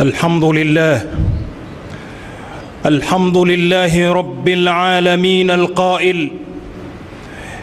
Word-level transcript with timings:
الحمد 0.00 0.44
لله. 0.44 1.06
الحمد 2.86 3.36
لله 3.36 4.12
رب 4.12 4.48
العالمين 4.48 5.50
القائل 5.50 6.30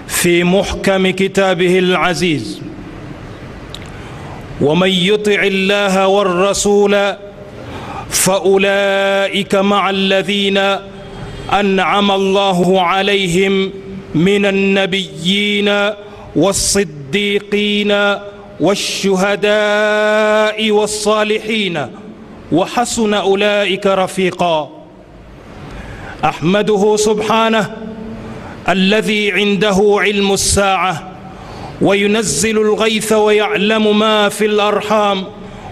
في 0.08 0.44
محكم 0.44 1.10
كتابه 1.10 1.80
العزيز. 1.80 2.62
ومن 4.62 4.90
يطع 4.90 5.44
الله 5.44 6.08
والرسول 6.08 7.14
فأولئك 8.10 9.56
مع 9.56 9.90
الذين 9.90 10.58
أنعم 11.54 12.12
الله 12.12 12.82
عليهم 12.82 13.72
من 14.16 14.46
النبيين 14.46 15.92
والصديقين 16.36 18.16
والشهداء 18.60 20.72
والصالحين. 20.72 21.88
وحسن 22.52 23.14
أولئك 23.14 23.88
رفيقا. 23.88 24.70
أحمده 26.26 26.96
سبحانه 26.96 27.76
الذي 28.70 29.32
عنده 29.32 29.96
علم 30.00 30.34
الساعة 30.34 31.12
وينزل 31.82 32.58
الغيث 32.58 33.12
ويعلم 33.14 34.00
ما 34.00 34.30
في 34.30 34.46
الأرحام 34.46 35.24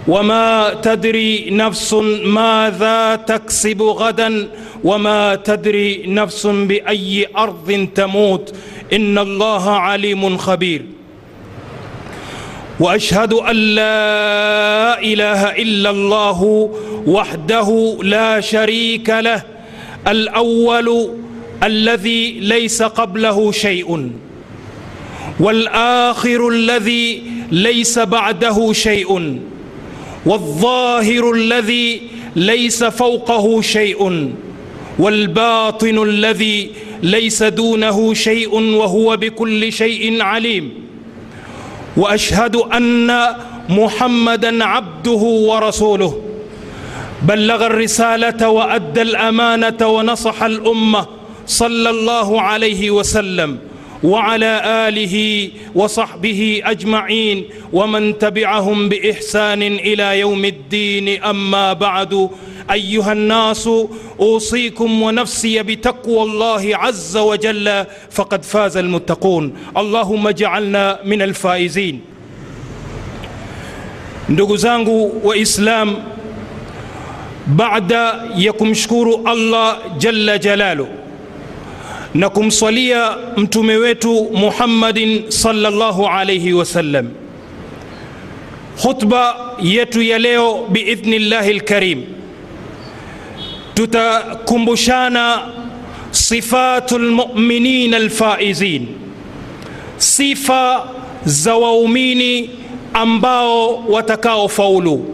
وما 0.08 0.74
تدري 0.82 1.50
نفس 1.50 1.94
ماذا 2.24 3.16
تكسب 3.16 3.82
غدا 3.82 4.48
وما 4.84 5.36
تدري 5.36 6.04
نفس 6.08 6.48
بأي 6.48 7.28
أرض 7.38 7.88
تموت. 7.96 8.54
إن 8.94 9.18
الله 9.18 9.70
عليم 9.70 10.38
خبير. 10.38 10.95
وأشهد 12.80 13.34
أن 13.34 13.56
لا 13.56 15.02
إله 15.04 15.42
إلا 15.52 15.90
الله 15.90 16.72
وحده 17.08 17.98
لا 18.04 18.40
شريك 18.42 19.10
له 19.10 19.44
الأول 20.08 21.10
الذي 21.64 22.32
ليس 22.32 22.84
قبله 22.84 23.52
شيء 23.52 24.12
والآخر 25.40 26.48
الذي 26.48 27.24
ليس 27.52 28.00
بعده 28.00 28.74
شيء 28.74 29.40
والظاهر 30.26 31.32
الذي 31.32 32.02
ليس 32.36 32.84
فوقه 32.84 33.62
شيء 33.62 34.32
والباطن 35.00 36.04
الذي 36.04 36.72
ليس 37.04 37.44
دونه 37.44 38.14
شيء 38.14 38.54
وهو 38.54 39.18
بكل 39.18 39.74
شيء 39.74 40.22
عليم. 40.22 40.85
وأشهد 41.98 42.56
أن 42.56 43.18
محمدا 43.70 44.66
عبده 44.66 45.12
ورسوله. 45.12 46.22
بلغ 47.22 47.66
الرسالة 47.66 48.50
وأدى 48.50 49.02
الأمانة 49.02 49.88
ونصح 49.88 50.44
الأمة 50.44 51.08
صلى 51.48 51.90
الله 51.90 52.42
عليه 52.42 52.92
وسلم. 52.92 53.58
وعلى 54.04 54.62
آله 54.88 55.50
وصحبه 55.76 56.62
أجمعين. 56.66 57.44
ومن 57.74 58.18
تبعهم 58.18 58.90
بإحسان 58.90 59.62
إلى 59.62 60.20
يوم 60.20 60.46
الدين. 60.46 61.24
أما 61.24 61.74
بعد. 61.74 62.30
ايها 62.72 63.12
الناس 63.12 63.70
اوصيكم 64.20 65.02
ونفسي 65.02 65.64
بتقوى 65.64 66.22
الله 66.24 66.70
عز 66.78 67.18
وجل 67.18 67.86
فقد 68.12 68.44
فاز 68.44 68.78
المتقون 68.78 69.54
اللهم 69.78 70.28
اجعلنا 70.28 71.00
من 71.06 71.22
الفائزين 71.22 72.02
ndugu 74.30 74.58
zangu 74.58 75.22
waislam 75.24 75.96
baada 77.48 78.24
ya 78.38 78.54
kumshukuru 78.54 79.22
allah 79.26 79.78
jalla 79.98 80.38
jalaluh 80.38 80.88
na 82.14 82.30
kumswalia 82.30 83.18
mtume 83.38 83.76
wetu 83.78 84.28
muhammadin 84.34 85.32
salllahu 85.32 86.08
alaihi 86.08 86.54
wasallam 86.54 87.10
khutba 88.82 89.36
yetu 89.62 90.02
ya 90.02 90.20
leo 90.20 90.66
biidhnillahi 90.72 91.54
lkarim 91.54 92.04
tutakumbushana 93.76 95.42
sifatu 96.12 97.00
lmuminin 97.00 97.94
alfaizin. 97.94 98.88
Sifa 99.98 100.88
za 101.26 101.56
waumini 101.56 102.50
ambao 102.94 103.76
watakaofaulu. 103.90 105.06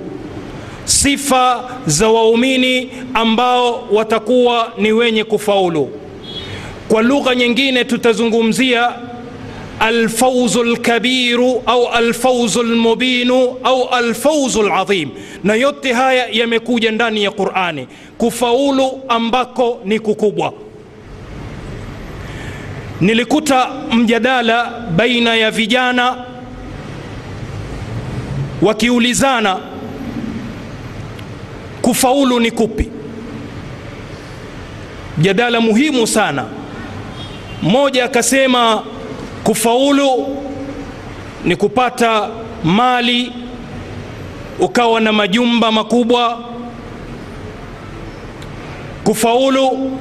Sifa 0.85 1.63
za 1.85 2.09
waumini 2.09 2.89
ambao 3.13 3.87
watakuwa 3.91 4.71
ni 4.77 4.91
wenye 4.91 5.23
kufaulu. 5.23 5.89
Kwa 6.89 7.01
lugha 7.01 7.35
nyingine 7.35 7.83
tutazungumzia 7.85 8.91
alfauzu 9.81 10.63
lkabiru 10.63 11.63
au 11.65 11.87
alfauzu 11.87 12.63
lmubinu 12.63 13.55
au 13.63 13.87
alfauzu 13.89 14.63
ladhim 14.63 15.09
na 15.43 15.53
yote 15.55 15.93
haya 15.93 16.27
yamekuja 16.31 16.91
ndani 16.91 17.23
ya 17.23 17.31
qurani. 17.31 17.87
Kufaulu 18.17 19.01
ambako 19.07 19.79
ni 19.85 19.99
kukubwa. 19.99 20.53
Nilikuta 23.01 23.69
mjadala 23.91 24.71
baina 24.95 25.35
ya 25.35 25.51
vijana 25.51 26.15
wakiulizana 28.61 29.57
kufaulu 31.81 32.39
ni 32.39 32.51
kupi. 32.51 32.89
Mjadala 35.17 35.61
muhimu 35.61 36.07
sana. 36.07 36.45
Mmoja 37.63 38.05
akasema 38.05 38.83
kufaulu 39.43 40.37
ni 41.45 41.55
kupata 41.55 42.29
mali 42.63 43.33
ukawa 44.59 45.01
na 45.01 45.13
majumba 45.13 45.71
makubwa. 45.71 46.39
Kufaulu 49.03 49.91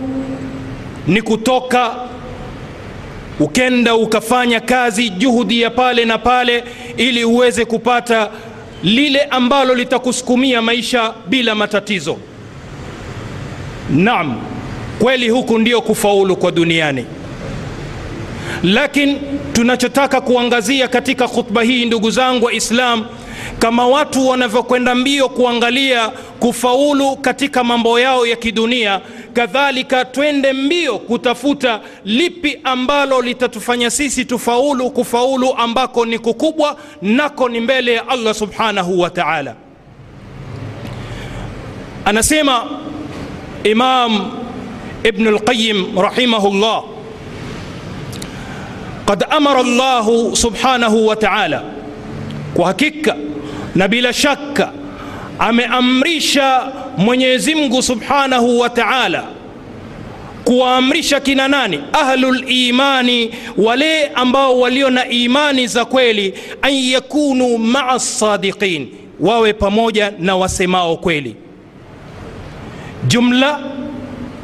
ni 1.06 1.22
kutoka 1.22 1.94
ukenda 3.40 3.94
ukafanya 3.94 4.60
kazi 4.60 5.10
juhudi 5.10 5.60
ya 5.60 5.70
pale 5.70 6.04
na 6.04 6.18
pale 6.18 6.64
ili 6.96 7.24
uweze 7.24 7.64
kupata 7.64 8.30
lile 8.82 9.20
ambalo 9.22 9.74
litakusukumia 9.74 10.62
maisha 10.62 11.14
bila 11.26 11.54
matatizo. 11.54 12.16
Naam 13.90 14.40
kweli 14.98 15.28
huku 15.28 15.58
ndio 15.58 15.80
kufaulu 15.82 16.36
kwa 16.36 16.50
duniani 16.52 17.04
lakini 18.62 19.20
tunachotaka 19.52 20.20
kuangazia 20.20 20.88
katika 20.88 21.28
khutba 21.28 21.62
hii, 21.62 21.84
ndugu 21.84 22.10
zangu 22.10 22.44
wa 22.46 22.52
islam 22.52 23.04
kama 23.58 23.86
watu 23.86 24.28
wanavyokwenda 24.28 24.94
mbio 24.94 25.28
kuangalia 25.28 26.08
kufaulu 26.40 27.16
katika 27.16 27.64
mambo 27.64 28.00
yao 28.00 28.26
ya 28.26 28.36
kidunia, 28.36 29.00
kadhalika 29.32 30.04
twende 30.04 30.52
mbio 30.52 30.98
kutafuta 30.98 31.80
lipi 32.04 32.58
ambalo 32.64 33.22
litatufanya 33.22 33.90
sisi 33.90 34.24
tufaulu, 34.24 34.90
kufaulu 34.90 35.54
ambako 35.56 36.06
ni 36.06 36.18
kukubwa, 36.18 36.76
nako 37.02 37.48
ni 37.48 37.60
mbele 37.60 37.92
ya 37.92 38.08
Allah 38.08 38.34
subhanahu 38.34 39.00
wa 39.00 39.10
ta'ala. 39.10 39.54
Anasema 42.04 42.64
Imam 43.64 44.30
Ibn 45.04 45.26
al-Qayyim 45.26 45.98
rahimahullah 45.98 46.82
Qad 49.10 49.24
amara 49.30 49.62
llahu 49.62 50.36
subhanahu 50.36 51.06
wa 51.06 51.16
ta'ala, 51.16 51.62
kwa 52.54 52.66
hakika 52.66 53.16
na 53.74 53.88
bila 53.88 54.12
shaka 54.12 54.72
ameamrisha 55.38 56.72
mwenyezimgu 56.96 57.82
subhanahu 57.82 58.58
wa 58.58 58.70
ta'ala 58.70 59.24
kuwaamrisha 60.44 61.20
kina 61.20 61.48
nani? 61.48 61.80
ahlulimani 61.92 63.30
wale 63.56 64.06
ambao 64.08 64.60
walio 64.60 64.90
na 64.90 65.08
imani 65.08 65.66
za 65.66 65.84
kweli. 65.84 66.34
An 66.62 66.74
yakunu 66.74 67.58
maa 67.58 67.98
sadiqin, 67.98 68.88
wawe 69.20 69.52
pamoja 69.52 70.12
na 70.18 70.36
wasemao 70.36 70.96
kweli. 70.96 71.36
Jumla 73.06 73.60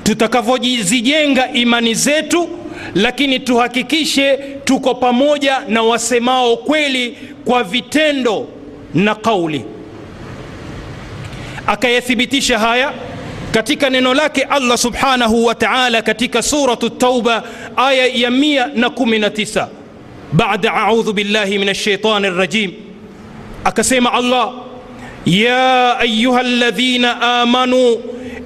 tutakavyozijenga 0.02 1.52
imani 1.52 1.94
zetu 1.94 2.48
lakini 2.96 3.40
tuhakikishe 3.40 4.36
tuko 4.64 4.94
pamoja 4.94 5.60
na 5.68 5.82
wasemao 5.82 6.56
kweli 6.56 7.18
kwa 7.44 7.64
vitendo 7.64 8.48
na 8.94 9.14
kauli. 9.14 9.64
Akayathibitisha 11.66 12.58
haya 12.58 12.92
katika 13.52 13.90
neno 13.90 14.14
lake 14.14 14.42
allah 14.42 14.78
subhanahu 14.78 15.44
wa 15.44 15.54
taala 15.54 16.02
katika 16.02 16.42
suratu 16.42 16.90
tauba 16.90 17.42
aya 17.76 18.06
ya 18.06 18.30
119 18.30 19.66
bada 20.32 20.74
audhu 20.74 21.12
billahi 21.12 21.58
min 21.58 21.68
alshaitani 21.68 22.30
rajim 22.30 22.72
akasema 23.64 24.12
allah 24.12 24.52
ya 25.26 25.98
ayuha 25.98 26.42
ladhina 26.42 27.40
amanu 27.40 27.96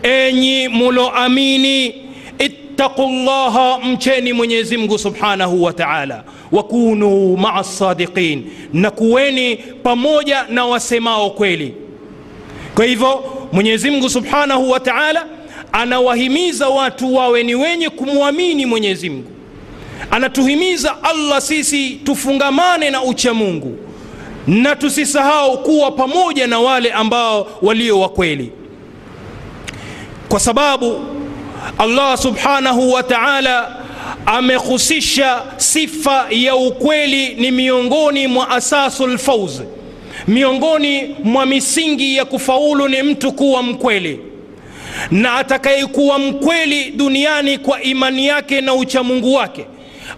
enyi 0.02 0.68
muloamini 0.68 1.94
ittaqu 2.80 3.02
llaha 3.08 3.78
mcheni 3.78 4.32
mwenyezi 4.32 4.76
mungu 4.76 4.98
subhanahu 4.98 5.62
wa 5.62 5.72
taala. 5.72 6.24
Wakunu 6.52 7.36
maa 7.36 7.64
sadiqin 7.64 8.44
na 8.72 8.90
kuweni 8.90 9.56
pamoja 9.56 10.44
na 10.48 10.64
wasemao 10.66 11.30
kweli. 11.30 11.74
Kwa 12.74 12.84
hivyo 12.84 13.24
mwenyezi 13.52 13.90
mungu 13.90 14.10
subhanahu 14.10 14.70
wa 14.70 14.80
taala 14.80 15.26
anawahimiza 15.72 16.68
watu 16.68 17.14
wawe 17.14 17.42
ni 17.42 17.54
wenye 17.54 17.90
kumwamini 17.90 18.66
mwenyezi 18.66 19.10
mungu. 19.10 19.30
Anatuhimiza 20.10 21.02
allah 21.02 21.40
sisi 21.40 21.90
tufungamane 21.90 22.90
na 22.90 23.02
ucha 23.02 23.34
mungu 23.34 23.76
na 24.46 24.76
tusisahau 24.76 25.62
kuwa 25.62 25.90
pamoja 25.90 26.46
na 26.46 26.58
wale 26.60 26.92
ambao 26.92 27.46
walio 27.62 28.00
wa 28.00 28.08
kweli. 28.08 28.52
Kwa 30.28 30.40
sababu 30.40 31.00
allah 31.78 32.18
subhanahu 32.18 32.92
wa 32.92 33.02
taala 33.02 33.76
amehusisha 34.26 35.42
sifa 35.56 36.26
ya 36.30 36.56
ukweli 36.56 37.34
ni 37.34 37.50
miongoni 37.50 38.26
mwa 38.26 38.50
asasul 38.50 39.12
lfauz 39.14 39.60
miongoni 40.28 41.16
mwa 41.24 41.46
misingi 41.46 42.16
ya 42.16 42.24
kufaulu 42.24 42.88
ni 42.88 43.02
mtu 43.02 43.32
kuwa 43.32 43.62
mkweli. 43.62 44.20
Na 45.10 45.34
atakayekuwa 45.34 46.18
mkweli 46.18 46.90
duniani 46.90 47.58
kwa 47.58 47.82
imani 47.82 48.26
yake 48.26 48.60
na 48.60 48.74
uchamungu 48.74 49.34
wake 49.34 49.66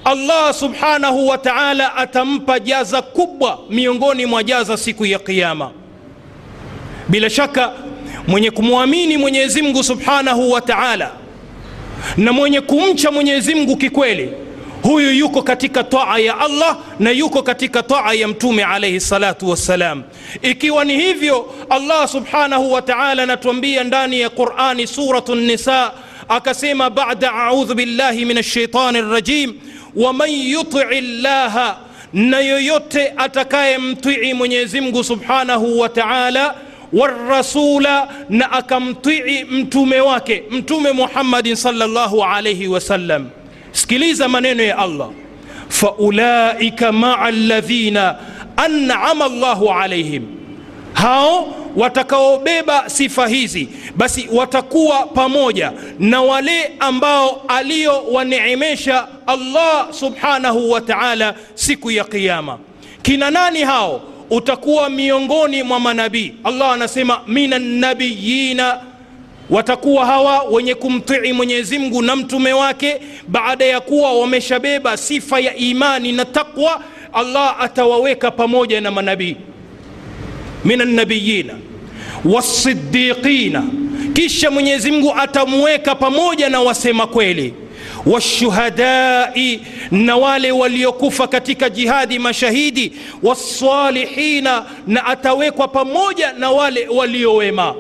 allah 0.05 0.55
subhanahu 0.55 1.29
wa 1.29 1.39
taala 1.39 1.95
atampa 1.97 2.61
jaza 2.61 3.03
kubwa 3.03 3.59
miongoni 3.71 4.27
mwa 4.27 4.43
jaza 4.43 4.77
siku 4.77 5.07
ya 5.07 5.19
qiama 5.19 5.71
bila 7.09 7.31
shaka 7.31 7.73
mwenye 8.29 8.51
kumwamini 8.51 9.17
mwenyezi 9.17 9.63
mungu 9.63 9.85
subhanahu 9.85 10.51
wa 10.53 10.61
taala 10.61 11.11
na 12.17 12.33
mwenye 12.33 12.61
kumcha 12.61 13.11
mwenyezi 13.11 13.55
mungu 13.55 13.77
kikweli 13.77 14.33
huyu 14.83 15.11
yuko 15.13 15.43
katika 15.43 15.85
taa 15.85 16.19
ya 16.19 16.39
allah 16.39 16.79
na 16.99 17.11
yuko 17.11 17.43
katika 17.43 17.83
taa 17.83 18.13
ya 18.13 18.29
mtume 18.29 18.65
alaihi 18.65 19.01
salatu 19.01 19.49
wassalam. 19.51 20.03
Ikiwa 20.43 20.85
ni 20.85 20.97
hivyo 21.01 21.55
allah 21.71 22.09
subhanahu 22.09 22.73
wa 22.73 22.83
taala 22.83 23.23
anatuambia 23.23 23.85
ndani 23.85 24.21
ya 24.21 24.31
qurani 24.31 24.87
suratu 24.87 25.35
nisa 25.35 25.93
akasema 26.29 26.91
bada 26.91 27.33
audhu 27.33 27.75
billahi 27.75 28.25
min 28.25 28.37
alshaitani 28.37 29.01
rajim 29.03 29.55
waman 29.97 30.31
yutii 30.31 31.01
llaha 31.01 31.77
na 32.13 32.39
yoyote 32.41 33.13
atakayemtii 33.17 34.35
mwenyezi 34.35 34.81
mungu 34.81 35.05
subhanahu 35.05 35.81
wa 35.81 35.89
taala 35.89 36.55
warasula 36.93 38.09
na 38.29 38.53
akamtii 38.53 39.45
mtume 39.51 40.01
wake 40.01 40.43
mtume 40.51 40.93
muhammadin 40.93 41.55
salllah 41.57 42.13
alaihi 42.37 42.69
wasallam 42.69 43.29
sikiliza 43.73 44.29
maneno 44.29 44.63
ya 44.63 44.79
allah. 44.79 45.09
Faulaika 45.69 46.93
maa 46.93 47.31
ladhina 47.31 48.17
anama 48.57 49.29
llahu 49.29 49.71
alaihim 49.73 50.23
hao 50.93 51.55
watakaobeba 51.77 52.89
sifa 52.89 53.27
hizi 53.29 53.69
basi 53.97 54.29
watakuwa 54.33 55.07
pamoja 55.07 55.73
na 55.99 56.23
wale 56.23 56.73
ambao 56.81 57.43
aliowaneemesha 57.49 59.09
allah 59.27 59.87
subhanahu 59.91 60.71
wa 60.71 60.81
taala 60.81 61.35
siku 61.55 61.91
ya 61.91 62.05
qiama 62.05 62.59
kina 63.03 63.31
nani 63.31 63.61
hao 63.61 64.01
utakuwa 64.37 64.91
miongoni 64.91 65.63
mwa 65.63 65.81
manabii. 65.81 66.33
Allah 66.45 66.73
anasema 66.73 67.21
min 67.27 67.53
annabiyina 67.53 68.81
watakuwa 69.51 70.07
hawa 70.07 70.43
wenye 70.43 70.75
kumtii 70.75 71.33
mwenyezi 71.33 71.79
mungu 71.79 72.03
na 72.03 72.17
mtume 72.17 72.53
wake. 72.53 73.01
Baada 73.29 73.65
ya 73.65 73.81
kuwa 73.81 74.13
wameshabeba 74.21 74.97
sifa 74.97 75.41
ya 75.41 75.57
imani 75.57 76.13
na 76.13 76.25
taqwa 76.25 76.83
allah 77.13 77.57
atawaweka 77.61 78.31
pamoja 78.31 78.81
na 78.81 78.91
manabii. 78.91 79.37
Min 80.65 80.81
annabiyina 80.81 81.55
wasiddiqina 82.25 83.63
kisha 84.13 84.51
mwenyezi 84.51 84.91
mungu 84.93 85.15
atamuweka 85.17 85.95
pamoja 85.95 86.49
na 86.49 86.61
wasema 86.61 87.07
kweli 87.07 87.55
washuhadai 88.07 89.61
na 89.91 90.17
wale 90.17 90.53
waliokufa 90.53 91.27
katika 91.29 91.71
jihadi 91.71 92.19
mashahidi 92.19 92.93
wasalihina 93.23 94.65
na 94.87 95.05
atawekwa 95.07 95.69
pamoja 95.69 96.33
na 96.33 96.51
wale 96.51 96.89
waliowema. 96.89 97.75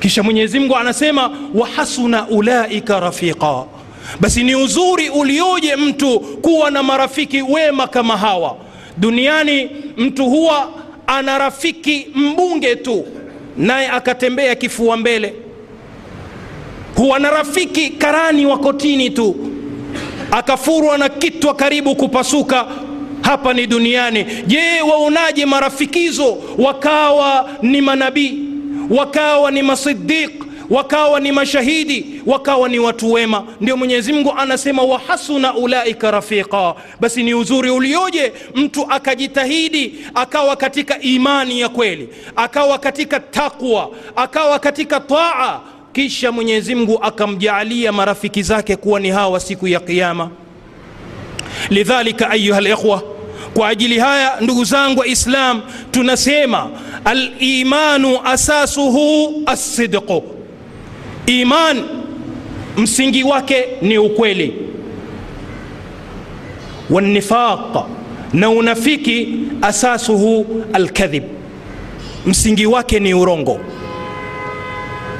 Kisha 0.00 0.22
mwenyezi 0.22 0.58
mungu 0.60 0.76
anasema 0.76 1.30
wahasuna 1.54 2.28
ulaika 2.28 3.00
rafiqa. 3.00 3.64
Basi 4.20 4.44
ni 4.44 4.54
uzuri 4.54 5.08
ulioje 5.08 5.76
mtu 5.76 6.20
kuwa 6.20 6.70
na 6.70 6.82
marafiki 6.82 7.42
wema 7.42 7.86
kama 7.86 8.16
hawa. 8.16 8.56
Duniani 8.96 9.70
mtu 9.96 10.24
huwa 10.24 10.68
ana 11.06 11.38
rafiki 11.38 12.06
mbunge 12.14 12.76
tu 12.76 13.04
naye 13.56 13.88
akatembea 13.88 14.54
kifua 14.54 14.96
mbele 14.96 15.34
huwa 16.96 17.18
na 17.18 17.30
rafiki 17.30 17.90
karani 17.90 18.46
wa 18.46 18.58
kotini 18.58 19.10
tu 19.10 19.36
akafurwa 20.30 20.98
na 20.98 21.08
kitwa 21.08 21.54
karibu 21.54 21.96
kupasuka 21.96 22.66
hapa 23.22 23.52
ni 23.54 23.66
duniani. 23.66 24.26
Je 24.46 24.80
waonaje 24.90 25.46
marafikizo? 25.46 26.38
Wakawa 26.58 27.50
ni 27.62 27.80
manabii 27.80 28.38
wakawa 28.90 29.50
ni 29.50 29.62
masidiq 29.62 30.30
wakawa 30.70 31.20
ni 31.20 31.32
mashahidi 31.32 32.22
wakawa 32.26 32.68
ni 32.68 32.78
watu 32.78 33.12
wema. 33.12 33.44
Ndio 33.60 33.76
mwenyezi 33.76 34.12
mungu 34.12 34.32
anasema 34.38 34.82
wahasuna 34.82 35.54
ulaika 35.54 36.10
rafiqa. 36.10 36.74
Basi 37.00 37.22
ni 37.22 37.34
uzuri 37.34 37.70
ulioje? 37.70 38.32
Mtu 38.54 38.86
akajitahidi 38.90 39.94
akawa 40.14 40.56
katika 40.56 41.00
imani 41.00 41.60
ya 41.60 41.68
kweli 41.68 42.08
akawa 42.36 42.78
katika 42.78 43.20
takwa, 43.20 43.90
akawa 44.16 44.58
katika 44.58 45.00
taa 45.00 45.60
kisha 45.96 46.32
mwenyezi 46.32 46.74
mungu 46.74 46.98
akamjaalia 47.02 47.92
marafiki 47.92 48.42
zake 48.42 48.76
kuwa 48.76 49.00
ni 49.00 49.10
hawa 49.10 49.40
siku 49.40 49.68
ya 49.68 49.80
qiama 49.80 50.30
lidhalika 51.70 52.30
ayuha 52.30 52.60
likhwa 52.60 53.02
kwa 53.54 53.68
ajili 53.68 53.98
haya 53.98 54.32
ndugu 54.40 54.64
zangu 54.64 55.00
waislam 55.00 55.62
tunasema 55.90 56.70
alimanu 57.04 58.18
asasuhu 58.24 59.42
assidqu. 59.46 60.22
Iman 61.26 61.82
msingi 62.76 63.22
wake 63.24 63.64
ni 63.82 63.98
ukweli. 63.98 64.54
Wanifaq 66.90 67.76
na 68.32 68.50
unafiki 68.50 69.28
asasuhu 69.62 70.46
alkadhib. 70.72 71.22
Msingi 72.26 72.66
wake 72.66 73.00
ni 73.00 73.14
urongo 73.14 73.60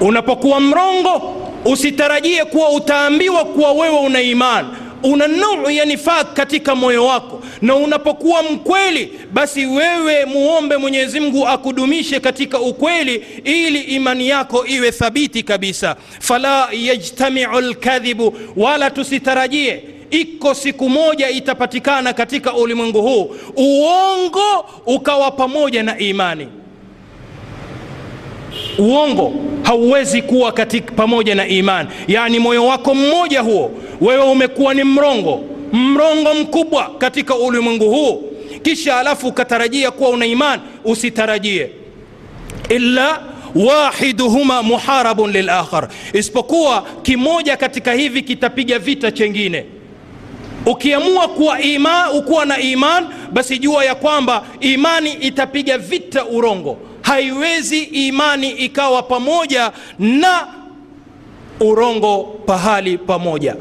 unapokuwa 0.01 0.61
mrongo 0.61 1.37
usitarajie 1.65 2.45
kuwa 2.45 2.71
utaambiwa 2.71 3.45
kuwa 3.45 3.73
wewe 3.73 3.99
una 3.99 4.21
imani. 4.23 4.69
Una 5.03 5.27
nuru 5.29 5.71
ya 5.71 5.85
nifaq 5.85 6.33
katika 6.35 6.75
moyo 6.75 7.07
wako. 7.07 7.43
Na 7.63 7.75
unapokuwa 7.77 8.43
mkweli 8.43 9.13
basi 9.33 9.67
wewe 9.67 10.25
muombe 10.25 10.77
mwenyezi 10.77 11.21
mungu 11.21 11.47
akudumishe 11.49 12.21
katika 12.21 12.61
ukweli 12.61 13.25
ili 13.45 13.81
imani 13.81 14.29
yako 14.29 14.67
iwe 14.67 14.93
thabiti 14.93 15.43
kabisa. 15.43 15.97
Fala 16.21 16.69
yajtamiu 16.73 17.61
lkadhibu 17.61 18.35
wala 18.57 18.91
tusitarajie. 18.91 19.83
Iko 20.11 20.55
siku 20.55 20.89
moja 20.89 21.31
itapatikana 21.31 22.13
katika 22.13 22.55
ulimwengu 22.55 23.03
huu. 23.03 23.37
Uongo 23.57 24.67
ukawa 24.87 25.31
pamoja 25.31 25.83
na 25.83 25.99
imani. 25.99 26.49
Uongo 28.79 29.33
hauwezi 29.67 30.23
kuwa 30.23 30.53
katika 30.53 30.93
pamoja 30.93 31.35
na 31.35 31.49
imani. 31.49 31.89
Yaani 32.09 32.39
moyo 32.39 32.67
wako 32.67 32.95
mmoja 32.95 33.41
huo 33.41 33.71
wewe 34.01 34.25
umekuwa 34.25 34.75
ni 34.75 34.85
mrongo 34.85 35.45
mrongo 35.73 36.35
mkubwa 36.35 36.91
katika 36.99 37.37
ulimwengu 37.37 37.91
huu. 37.91 38.23
Kisha 38.63 38.97
alafu 38.99 39.29
ukatarajia 39.29 39.91
kuwa 39.91 40.11
una 40.11 40.27
imani 40.27 40.63
usitarajie. 40.85 41.71
Illa 42.69 43.21
wahiduhuma 43.55 44.63
muharabun 44.63 45.31
lilakhar 45.33 45.89
isipokuwa 46.13 46.87
kimoja 47.03 47.57
katika 47.57 47.93
hivi 47.93 48.23
kitapiga 48.23 48.79
vita 48.79 49.11
chengine. 49.11 49.65
Ukiamua 50.67 51.29
kuwa 51.29 51.61
ima, 51.61 52.13
ukuwa 52.13 52.45
na 52.45 52.59
iman 52.61 53.07
basi 53.33 53.59
jua 53.59 53.85
ya 53.85 53.95
kwamba 53.95 54.45
imani 54.61 55.13
itapiga 55.13 55.79
vita 55.79 56.25
urongo 56.27 56.79
haiwezi 57.07 57.83
imani 57.83 58.51
ikawa 58.51 59.03
pamoja 59.03 59.73
na 59.99 60.47
urongo 61.61 62.23
pahali 62.47 62.99
pamoja. 62.99 63.57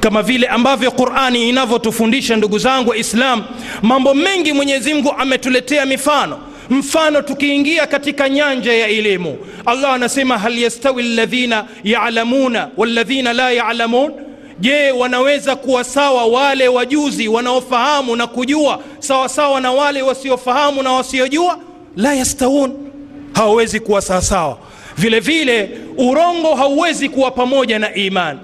Kama 0.00 0.22
vile 0.22 0.46
ambavyo 0.46 0.90
qurani 0.90 1.48
inavyotufundisha 1.48 2.36
ndugu 2.36 2.58
zangu 2.58 2.90
waislam 2.90 3.44
mambo 3.82 4.14
mengi 4.14 4.52
mwenyezi 4.52 4.94
mungu 4.94 5.12
ametuletea 5.18 5.86
mifano. 5.86 6.38
Mfano 6.70 7.22
tukiingia 7.22 7.86
katika 7.86 8.28
nyanja 8.28 8.72
ya 8.72 8.88
elimu 8.88 9.38
allah 9.66 9.94
anasema 9.94 10.38
hal 10.38 10.58
yastawi 10.58 11.02
alladhina 11.02 11.64
yalamuna 11.84 12.68
walladhina 12.76 13.32
la 13.32 13.50
yalamun 13.50 14.12
je 14.60 14.90
wanaweza 14.92 15.56
kuwa 15.56 15.84
sawa 15.84 16.26
wale 16.26 16.68
wajuzi 16.68 17.28
wanaofahamu 17.28 18.16
na 18.16 18.26
kujua 18.26 18.80
sawasawa 18.98 19.28
sawa 19.28 19.60
na 19.60 19.72
wale 19.72 20.02
wasiofahamu 20.02 20.82
na 20.82 20.92
wasiojua? 20.92 21.58
La 21.96 22.14
yastawun 22.14 22.90
hawawezi 23.34 23.80
kuwa 23.80 24.02
sawasawa 24.02 24.58
vile 24.98 25.20
vile 25.20 25.78
urongo 25.98 26.54
hauwezi 26.54 27.08
kuwa 27.08 27.30
pamoja 27.30 27.78
na 27.78 27.94
imani. 27.94 28.40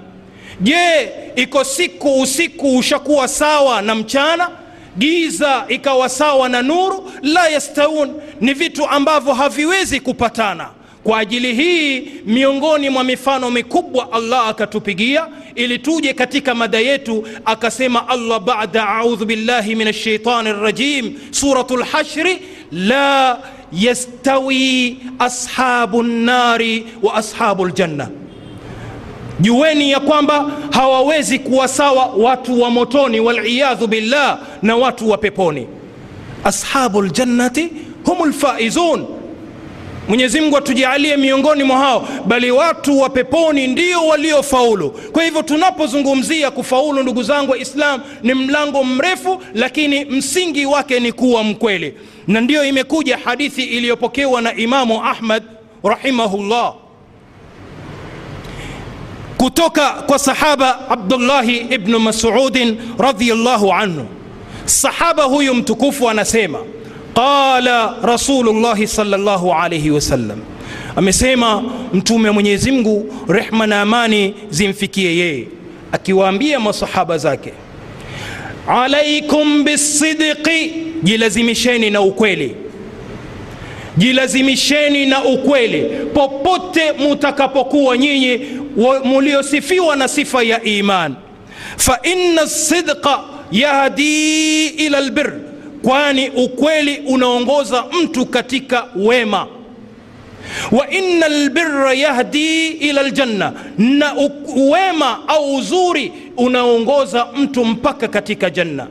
Je 0.61 1.09
iko 1.35 1.63
siku 1.63 2.21
usiku 2.21 2.77
ushakuwa 2.77 3.27
sawa 3.27 3.81
na 3.81 3.95
mchana 3.95 4.49
giza 4.97 5.65
ikawa 5.67 6.09
sawa 6.09 6.49
na 6.49 6.61
nuru? 6.61 7.11
La 7.21 7.47
yastaun 7.49 8.13
ni 8.41 8.53
vitu 8.53 8.85
ambavyo 8.89 9.33
haviwezi 9.33 9.99
kupatana. 9.99 10.69
Kwa 11.03 11.19
ajili 11.19 11.53
hii 11.53 12.11
miongoni 12.25 12.89
mwa 12.89 13.03
mifano 13.03 13.51
mikubwa 13.51 14.11
allah 14.11 14.47
akatupigia 14.47 15.27
ili 15.55 15.79
tuje 15.79 16.13
katika 16.13 16.55
mada 16.55 16.79
yetu 16.79 17.27
akasema 17.45 18.07
allah 18.09 18.39
bada 18.39 18.87
audhu 18.89 19.25
billahi 19.25 19.75
min 19.75 19.87
alshaitani 19.87 20.53
rajim 20.53 21.13
suratu 21.31 21.77
lhashri 21.77 22.41
la 22.71 23.39
yastawi 23.71 24.97
ashabu 25.19 26.03
nnari 26.03 26.85
wa 27.01 27.13
ashabu 27.15 27.65
ljanna 27.67 28.09
jueni 29.39 29.91
ya 29.91 29.99
kwamba 29.99 30.51
hawawezi 30.71 31.39
kuwa 31.39 31.67
sawa 31.67 32.05
watu 32.05 32.61
wa 32.61 32.69
motoni 32.69 33.19
waliyadhu 33.19 33.87
billah 33.87 34.39
na 34.61 34.75
watu 34.75 35.09
wa 35.09 35.17
peponi. 35.17 35.67
Ashabu 36.43 37.01
ljannati 37.03 37.69
hum 38.05 38.29
lfaizun 38.29 39.05
mwenyezi 40.07 40.41
mungu 40.41 40.57
atujalie 40.57 41.17
miongoni 41.17 41.63
mwa 41.63 41.77
hao 41.77 42.07
bali 42.25 42.51
watu 42.51 42.99
wa 42.99 43.09
peponi 43.09 43.67
ndio 43.67 44.07
waliofaulu. 44.07 44.89
Kwa 44.91 45.23
hivyo 45.23 45.41
tunapozungumzia 45.41 46.51
kufaulu 46.51 47.03
ndugu 47.03 47.23
zangu 47.23 47.51
wa 47.51 47.57
islam 47.57 48.01
ni 48.23 48.33
mlango 48.33 48.83
mrefu 48.83 49.41
lakini 49.53 50.05
msingi 50.05 50.65
wake 50.65 50.99
ni 50.99 51.11
kuwa 51.11 51.43
mkweli. 51.43 51.93
Na 52.27 52.41
ndiyo 52.41 52.65
imekuja 52.65 53.17
hadithi 53.25 53.63
iliyopokewa 53.63 54.41
na 54.41 54.55
imamu 54.55 55.03
ahmad 55.05 55.43
rahimahullah. 55.83 56.73
Kutoka 59.37 59.89
kwa 59.89 60.19
sahaba 60.19 60.89
abdullahi 60.89 61.57
ibnu 61.57 61.99
masudin 61.99 62.77
radhiyallahu 62.99 63.73
anhu. 63.73 64.05
Sahaba 64.65 65.23
huyu 65.23 65.53
mtukufu 65.55 66.09
anasema 66.09 66.59
qala 67.15 67.95
rasulullahi 68.03 68.87
salllahu 68.87 69.53
alaihi 69.53 69.91
wasallam 69.91 70.39
amesema 70.95 71.63
mtume 71.93 72.27
wa 72.27 72.33
mwenyezi 72.33 72.71
mungu 72.71 73.13
rehma 73.27 73.67
na 73.67 73.81
amani 73.81 74.33
zimfikie 74.49 75.17
yeye. 75.17 75.47
Akiwaambia 75.91 76.59
masahaba 76.59 77.17
zake 77.17 77.53
alaikum 78.67 79.63
bisidqi 79.63 80.71
jilazimisheni 81.03 81.89
na 81.89 82.01
ukweli. 82.01 82.55
Jilazimisheni 83.97 85.05
na 85.05 85.23
ukweli. 85.23 85.83
Popote 86.13 86.91
mutakapokuwa 86.91 87.97
nyinyi 87.97 88.39
muliosifiwa 89.03 89.95
na 89.95 90.07
sifa 90.07 90.43
ya 90.43 90.63
iman. 90.63 91.15
Fa 91.77 91.99
inna 92.03 92.47
sidqa 92.47 93.19
yahdi 93.51 94.67
ila 94.67 95.01
lbir 95.01 95.33
kwani 95.83 96.29
ukweli 96.29 97.01
unaongoza 97.07 97.83
mtu 98.03 98.25
katika 98.25 98.85
wema. 98.95 99.47
Wa 100.71 100.89
inna 100.89 101.25
albirra 101.25 101.93
yahdi 101.93 102.67
ila 102.67 103.03
ljanna 103.03 103.53
na 103.77 104.13
wema 104.71 105.27
au 105.27 105.55
uzuri 105.55 106.11
unaongoza 106.37 107.27
mtu 107.37 107.65
mpaka 107.65 108.07
katika 108.07 108.49
janna. 108.49 108.87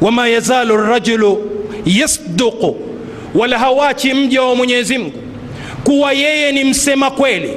Wama 0.00 0.28
yazalu 0.28 0.76
rajulu 0.76 1.50
yasduqu. 1.86 2.76
Wala 3.34 3.58
hawachi 3.58 4.14
mja 4.14 4.42
wa 4.42 4.54
mwenyezi 4.54 4.98
mungu. 4.98 5.18
Kuwa 5.84 6.12
yeye 6.12 6.52
ni 6.52 6.64
msema 6.64 7.10
kweli 7.10 7.50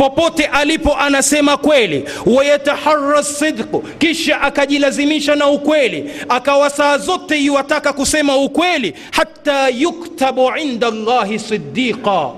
popote 0.00 0.44
alipo 0.46 0.96
anasema 0.96 1.56
kweli. 1.56 2.04
Wayatahara 2.26 3.22
sidqu 3.22 3.82
kisha 3.98 4.40
akajilazimisha 4.40 5.34
na 5.34 5.46
ukweli. 5.48 6.10
Akawa 6.28 6.70
saa 6.70 6.98
zote 6.98 7.36
yuwataka 7.38 7.92
kusema 7.92 8.36
ukweli. 8.36 8.94
Hata 9.10 9.68
yuktabu 9.68 10.50
inda 10.62 10.90
llahi 10.90 11.38
sidiqa 11.38 12.30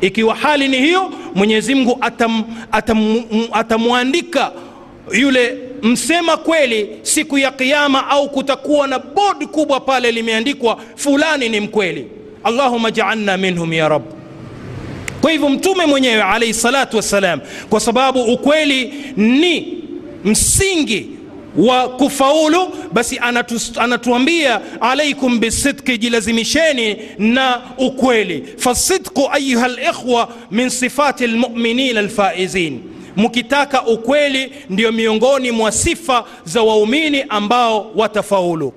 ikiwa 0.00 0.34
hali 0.34 0.68
ni 0.68 0.78
hiyo 0.78 1.10
mwenyezi 1.34 1.74
mungu 1.74 1.98
atam, 2.00 2.44
atam, 2.72 3.22
atamwandika 3.52 4.52
yule 5.12 5.58
msema 5.82 6.36
kweli 6.36 6.88
siku 7.02 7.38
ya 7.38 7.50
qiama 7.50 8.08
au 8.10 8.28
kutakuwa 8.30 8.86
na 8.88 8.98
bodi 8.98 9.46
kubwa 9.46 9.80
pale 9.80 10.12
limeandikwa 10.12 10.78
fulani 10.96 11.48
ni 11.48 11.60
mkweli. 11.60 12.06
Allahuma 12.44 12.90
jaalna 12.90 13.36
minhum 13.36 13.72
ya 13.72 13.88
rab 13.88 14.02
kwa 15.26 15.32
hivyo 15.32 15.48
mtume 15.48 15.86
mwenyewe 15.86 16.22
alaihi 16.22 16.54
salatu 16.54 16.96
wassalam 16.96 17.40
kwa 17.70 17.80
sababu 17.80 18.22
ukweli 18.22 18.92
ni 19.16 19.78
msingi 20.24 21.10
wa 21.56 21.88
kufaulu 21.88 22.58
basi 22.92 23.18
anatu, 23.18 23.60
anatuambia 23.80 24.60
alaikum 24.80 25.38
bisidqi 25.40 25.98
jilazimisheni 25.98 26.96
na 27.18 27.62
ukweli. 27.78 28.44
Fasidqu 28.56 29.28
ayuha 29.32 29.68
likhwa 29.68 30.28
min 30.50 30.68
sifati 30.68 31.26
lmuminin 31.26 31.96
alfaizin. 31.96 32.80
Mkitaka 33.16 33.86
ukweli 33.86 34.52
ndio 34.70 34.92
miongoni 34.92 35.50
mwa 35.50 35.72
sifa 35.72 36.24
za 36.44 36.62
waumini 36.62 37.24
ambao 37.28 37.90
watafaulu. 37.94 38.72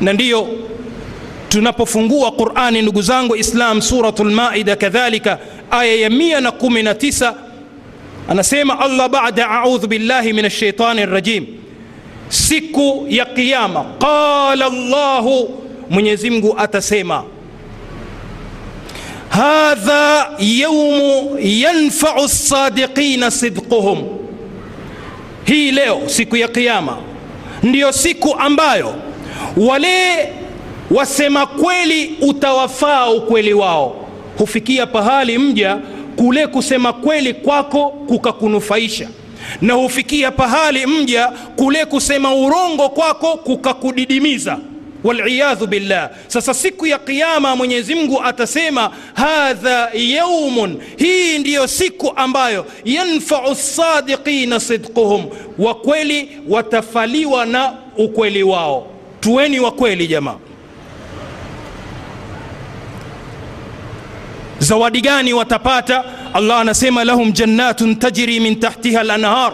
Na 0.00 0.12
ndiyo 0.12 0.48
tunapofungua 1.48 2.32
qurani 2.32 2.82
ndugu 2.82 3.02
zangu 3.02 3.36
islam 3.36 3.82
surat 3.82 4.20
lmaida 4.20 4.76
kadhalika 4.76 5.38
aya 5.70 5.94
ya 5.94 6.08
119 6.08 7.34
anasema 8.28 8.80
allah 8.80 9.08
bada 9.08 9.48
audhu 9.50 9.86
billahi 9.86 10.32
min 10.32 10.44
alshaitani 10.44 11.06
rajim 11.06 11.46
siku 12.28 13.06
ya 13.08 13.24
qiama 13.24 13.84
qala 13.98 14.68
llahu 14.68 15.50
mwenyezimngu 15.90 16.54
atasema 16.58 17.24
hadha 19.28 20.30
yaumu 20.38 21.38
yanfau 21.40 22.24
lsadiqina 22.24 23.30
sidquhum. 23.30 24.04
Hii 25.44 25.70
leo 25.70 26.00
siku 26.06 26.36
ya 26.36 26.48
qiama 26.48 26.96
ndiyo 27.62 27.92
siku 27.92 28.34
ambayo 28.38 28.94
wale 29.56 30.28
wasema 30.90 31.46
kweli 31.46 32.14
utawafaa 32.20 33.10
ukweli 33.10 33.52
wao. 33.54 34.08
Hufikia 34.38 34.86
pahali 34.86 35.38
mja 35.38 35.78
kule 36.16 36.46
kusema 36.46 36.92
kweli 36.92 37.34
kwako 37.34 37.88
kukakunufaisha. 37.88 39.08
Na 39.62 39.74
hufikia 39.74 40.30
pahali 40.30 40.86
mja 40.86 41.26
kule 41.56 41.84
kusema 41.84 42.34
urongo 42.34 42.88
kwako 42.88 43.36
kukakudidimiza. 43.36 44.58
Waliyadhu 45.04 45.66
billah. 45.66 46.10
Sasa 46.26 46.54
siku 46.54 46.86
ya 46.86 46.98
qiama 46.98 47.56
mwenyezi 47.56 47.94
mungu 47.94 48.22
atasema 48.22 48.90
hadha 49.14 49.90
yaumun 49.94 50.76
hii 50.96 51.38
ndiyo 51.38 51.66
siku 51.66 52.12
ambayo 52.16 52.66
yanfau 52.84 53.54
sadiqina 53.54 54.60
sidquhum. 54.60 55.24
Wakweli 55.58 56.28
watafaliwa 56.48 57.46
na 57.46 57.72
ukweli 57.96 58.42
wao. 58.42 58.86
Tuweni 59.20 59.60
wakweli 59.60 60.06
jamaa 60.06 60.36
zawadi 64.68 65.00
gani 65.00 65.32
watapata? 65.32 66.04
Allah 66.34 66.60
anasema 66.60 67.04
lahum 67.04 67.32
jannatun 67.32 67.96
tajri 67.96 68.40
min 68.40 68.60
tahtiha 68.60 69.02
lanhar 69.02 69.52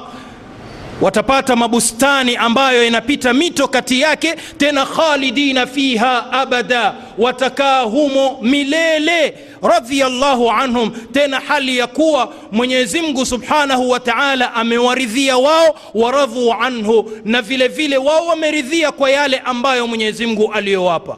watapata 1.01 1.57
mabustani 1.57 2.37
ambayo 2.37 2.87
inapita 2.87 3.33
mito 3.35 3.69
kati 3.69 4.01
yake 4.01 4.35
tena 4.59 4.87
khalidina 4.87 5.67
fiha 5.67 6.33
abada. 6.33 6.95
Watakaa 7.19 7.81
humo 7.83 8.39
milele 8.43 9.35
radhiallahu 9.63 10.51
anhum. 10.51 10.91
Tena 11.13 11.41
hali 11.41 11.79
ya 11.79 11.87
kuwa 11.87 12.33
mwenyezi 12.53 13.01
mungu 13.01 13.27
subhanahu 13.27 13.91
wa 13.91 14.01
taala 14.01 14.55
amewaridhia 14.55 15.37
wao 15.39 15.77
waradhu 15.95 16.53
anhu. 16.53 17.11
Na 17.25 17.43
vile 17.43 17.69
vile 17.69 17.97
wao 17.97 18.27
wameridhia 18.27 18.93
kwa 18.93 19.11
yale 19.11 19.39
ambayo 19.39 19.87
mwenyezi 19.87 20.27
mungu 20.27 20.53
aliyowapa. 20.53 21.17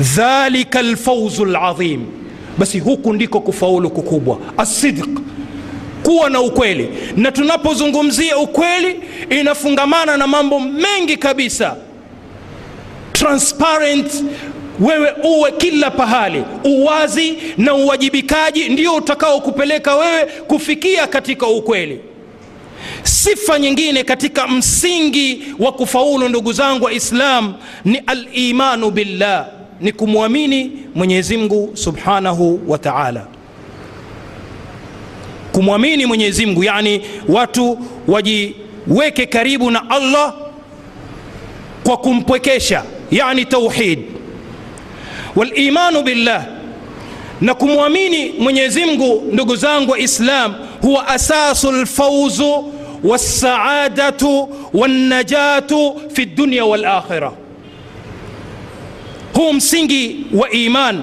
Dhalika 0.00 0.82
lfauzu 0.82 1.44
ladhim 1.44 2.21
basi 2.58 2.78
huku 2.78 3.12
ndiko 3.12 3.40
kufaulu 3.40 3.90
kukubwa 3.90 4.38
asidq 4.58 5.06
kuwa 6.02 6.30
na 6.30 6.40
ukweli. 6.40 6.88
Na 7.16 7.32
tunapozungumzia 7.32 8.38
ukweli 8.38 9.00
inafungamana 9.30 10.16
na 10.16 10.26
mambo 10.26 10.60
mengi 10.60 11.16
kabisa. 11.16 11.76
Transparent 13.12 14.24
wewe 14.80 15.12
uwe 15.24 15.52
kila 15.52 15.90
pahali. 15.90 16.44
Uwazi 16.64 17.34
na 17.58 17.74
uwajibikaji 17.74 18.68
ndio 18.68 18.94
utakaokupeleka 18.94 19.96
wewe 19.96 20.24
kufikia 20.26 21.06
katika 21.06 21.46
ukweli. 21.46 22.00
Sifa 23.02 23.58
nyingine 23.58 24.04
katika 24.04 24.48
msingi 24.48 25.42
wa 25.58 25.72
kufaulu 25.72 26.28
ndugu 26.28 26.52
zangu 26.52 26.84
waislam 26.84 27.54
ni 27.84 27.98
alimanu 27.98 28.90
billah 28.90 29.46
ni 29.82 29.92
kumwamini 29.92 30.72
Mwenyezi 30.94 31.36
Mungu 31.36 31.70
Subhanahu 31.74 32.60
wa 32.68 32.78
Ta'ala. 32.78 33.26
Kumwamini 35.52 36.06
Mwenyezi 36.06 36.46
Mungu, 36.46 36.64
yani 36.64 37.02
watu 37.28 37.78
wajiweke 38.08 39.26
karibu 39.26 39.70
na 39.70 39.90
Allah 39.90 40.34
kwa 41.84 41.96
kumpwekesha, 41.96 42.84
yani 43.10 43.44
tauhid. 43.44 43.98
Walimanu 45.36 46.02
billah, 46.02 46.46
na 47.40 47.54
kumwamini 47.54 48.32
Mwenyezi 48.38 48.84
Mungu, 48.84 49.22
ndugu 49.32 49.56
zangu 49.56 49.90
Waislam, 49.90 50.54
huwa 50.82 51.08
asasu 51.08 51.72
lfauzu 51.72 52.72
wassaadatu 53.04 54.48
wannajatu 54.74 56.00
fi 56.12 56.26
dunya 56.26 56.64
wal 56.64 56.84
akhirah 56.84 57.32
huu 59.42 59.52
msingi 59.52 60.26
wa 60.32 60.50
iman. 60.50 61.02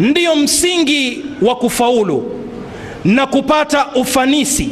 Ndiyo 0.00 0.36
msingi 0.36 1.24
wa 1.42 1.56
kufaulu 1.56 2.46
na 3.04 3.26
kupata 3.26 3.86
ufanisi. 3.94 4.68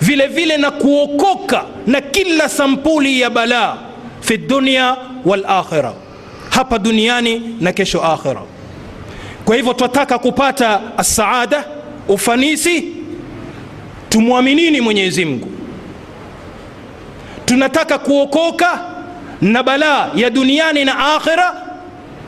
Vile 0.00 0.26
vile 0.26 0.56
na 0.56 0.70
kuokoka 0.70 1.64
na 1.86 2.00
kila 2.00 2.48
sampuli 2.48 3.20
ya 3.20 3.30
balaa 3.30 3.76
fi 4.20 4.36
dunia 4.38 4.96
wal 5.24 5.44
akhira 5.48 5.92
hapa 6.50 6.78
duniani 6.78 7.56
na 7.60 7.72
kesho 7.72 8.02
akhira. 8.04 8.42
Kwa 9.44 9.56
hivyo 9.56 9.74
twataka 9.74 10.18
kupata 10.18 10.80
assaada 10.98 11.64
ufanisi. 12.08 12.84
Tumwaminini 14.08 14.80
mwenyezi 14.80 15.24
mungu. 15.24 15.48
Tunataka 17.44 17.98
kuokoka 17.98 18.91
na 19.42 19.62
balaa 19.62 20.10
ya 20.14 20.30
duniani 20.30 20.84
na 20.84 21.14
akhira 21.14 21.62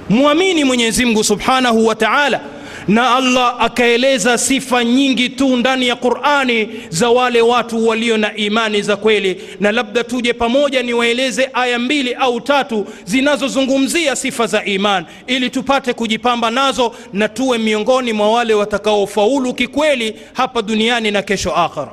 mwamini 0.09 0.65
mwenyezi 0.65 1.05
mungu 1.05 1.25
subhanahu 1.25 1.87
wa 1.87 1.95
taala. 1.95 2.41
Na 2.89 3.17
allah 3.17 3.57
akaeleza 3.59 4.39
sifa 4.39 4.85
nyingi 4.85 5.29
tu 5.29 5.57
ndani 5.57 5.89
ya 5.89 5.97
qurani 5.97 6.69
za 6.89 7.11
wale 7.11 7.43
watu 7.43 7.89
walio 7.89 8.17
na 8.17 8.37
imani 8.37 8.83
za 8.83 8.97
kweli. 8.97 9.43
Na 9.61 9.73
labda 9.73 10.05
tuje 10.05 10.33
pamoja 10.33 10.83
niwaeleze 10.83 11.51
aya 11.53 11.79
mbili 11.79 12.15
au 12.15 12.41
tatu 12.41 12.87
zinazozungumzia 13.05 14.17
sifa 14.17 14.47
za 14.47 14.65
iman 14.65 15.05
ili 15.27 15.51
tupate 15.51 15.93
kujipamba 15.93 16.51
nazo 16.51 16.95
na 17.13 17.29
tuwe 17.29 17.59
miongoni 17.59 18.13
mwa 18.13 18.33
wale 18.33 18.55
watakaofaulu 18.55 19.55
kikweli 19.55 20.17
hapa 20.33 20.63
duniani 20.63 21.11
na 21.11 21.23
kesho 21.23 21.55
akhira 21.57 21.91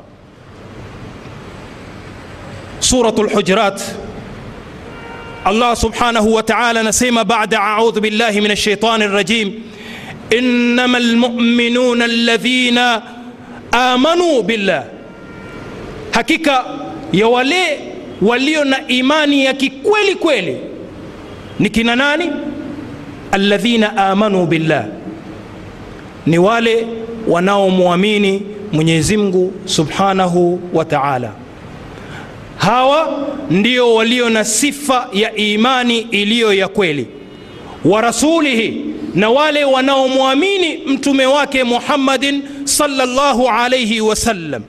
suratu 2.79 3.23
lhujurat 3.23 3.81
Allah 5.45 5.75
subhanahu 5.75 6.33
wa 6.33 6.43
ta'ala 6.43 6.79
anasema 6.79 7.23
baada 7.23 7.61
audhu 7.61 8.01
billahi 8.01 8.41
min 8.41 8.55
shaitani 8.55 9.07
rajim, 9.07 9.53
innama 10.29 10.99
lmuminuna 10.99 12.05
alladhina 12.05 13.01
amanu 13.71 14.43
billah, 14.43 14.83
hakika 16.11 16.65
ya 17.11 17.27
wale 17.27 17.79
walio 18.21 18.63
na 18.63 18.87
imani 18.87 19.45
ya 19.45 19.53
kikweli 19.53 20.15
kweli 20.15 20.57
ni 21.59 21.69
kina 21.69 21.95
nani? 21.95 22.29
Alladhina 23.31 23.97
amanu 23.97 24.45
billah, 24.45 24.85
ni 26.25 26.37
wale 26.37 26.87
wanaomwamini 27.27 28.41
Mwenyezi 28.71 29.17
Mungu 29.17 29.53
subhanahu 29.65 30.59
wa 30.73 30.85
ta'ala 30.85 31.31
hawa 32.61 33.27
ndio 33.49 33.93
walio 33.95 34.29
na 34.29 34.45
sifa 34.45 35.09
ya 35.13 35.35
imani 35.35 35.99
iliyo 35.99 36.53
ya 36.53 36.67
kweli. 36.67 37.07
Wa 37.85 38.01
rasulihi 38.01 38.85
na 39.15 39.29
wale 39.29 39.63
wanaomwamini 39.65 40.77
mtume 40.85 41.25
wake 41.25 41.63
muhammadin 41.63 42.43
salllahu 42.63 43.49
alaihi 43.49 44.01
wasallam 44.01 44.63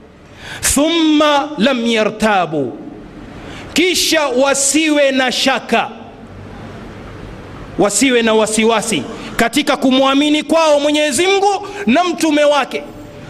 thumma 0.73 1.49
lam 1.57 1.85
yartabu. 1.87 2.77
Kisha 3.73 4.27
wasiwe 4.27 5.11
na 5.11 5.31
shaka. 5.31 5.89
Wasiwe 7.79 8.21
na 8.21 8.33
wasiwasi 8.33 9.03
katika 9.35 9.77
kumwamini 9.77 10.43
kwao 10.43 10.79
mwenyezi 10.79 11.27
mungu 11.27 11.67
na 11.85 12.03
mtume 12.03 12.43
wake. 12.43 12.83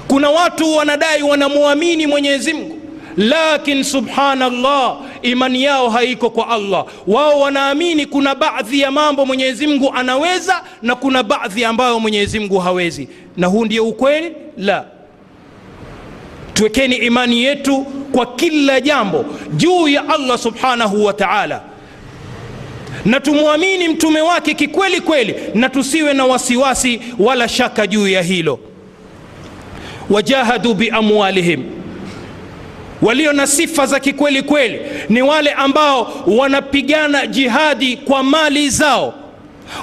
Kuna 0.07 0.29
watu 0.29 0.75
wanadai 0.75 1.23
wanamwamini 1.23 2.07
mwenyezi 2.07 2.53
mungu 2.53 2.72
lakin 3.17 3.83
subhanallah 3.83 4.97
imani 5.21 5.63
yao 5.63 5.89
haiko 5.89 6.29
kwa 6.29 6.47
allah. 6.49 6.85
Wao 7.07 7.39
wanaamini 7.39 8.05
kuna 8.05 8.35
baadhi 8.35 8.79
ya 8.79 8.91
mambo 8.91 9.25
mwenyezi 9.25 9.67
mungu 9.67 9.93
anaweza 9.95 10.63
na 10.81 10.95
kuna 10.95 11.23
baadhi 11.23 11.65
ambayo 11.65 11.99
mwenyezi 11.99 12.39
mungu 12.39 12.59
hawezi. 12.59 13.09
Na 13.37 13.47
huu 13.47 13.65
ndio 13.65 13.87
ukweli? 13.87 14.31
La. 14.57 14.85
Tuwekeni 16.53 16.95
imani 16.95 17.43
yetu 17.43 17.85
kwa 18.11 18.25
kila 18.25 18.81
jambo 18.81 19.25
juu 19.53 19.87
ya 19.87 20.09
allah 20.09 20.37
subhanahu 20.37 21.05
wa 21.05 21.13
taala. 21.13 21.61
Na 23.05 23.19
tumwamini 23.19 23.87
mtume 23.87 24.21
wake 24.21 24.53
kikweli 24.53 25.01
kweli 25.01 25.35
na 25.53 25.69
tusiwe 25.69 26.13
na 26.13 26.25
wasiwasi 26.25 27.01
wala 27.19 27.47
shaka 27.49 27.87
juu 27.87 28.07
ya 28.07 28.21
hilo. 28.21 28.59
Wajahadu 30.09 30.73
biamwalihim 30.73 31.63
walio 33.03 33.33
na 33.33 33.47
sifa 33.47 33.85
za 33.85 33.99
kikweli 33.99 34.41
kweli 34.43 34.79
ni 35.09 35.21
wale 35.21 35.51
ambao 35.51 36.23
wanapigana 36.27 37.27
jihadi 37.27 37.97
kwa 37.97 38.23
mali 38.23 38.69
zao. 38.69 39.13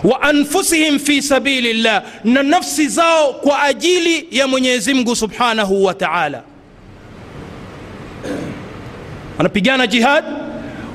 Wa 0.04 0.22
anfusihim 0.22 0.98
fi 0.98 1.22
sabilillah 1.22 2.02
na 2.24 2.42
nafsi 2.42 2.88
zao 2.88 3.32
kwa 3.32 3.62
ajili 3.62 4.26
ya 4.30 4.46
mwenyezi 4.48 4.94
mungu 4.94 5.16
subhanahu 5.16 5.84
wa 5.84 5.94
taala. 5.94 6.42
Wanapigana 9.38 9.86
jihad 9.86 10.24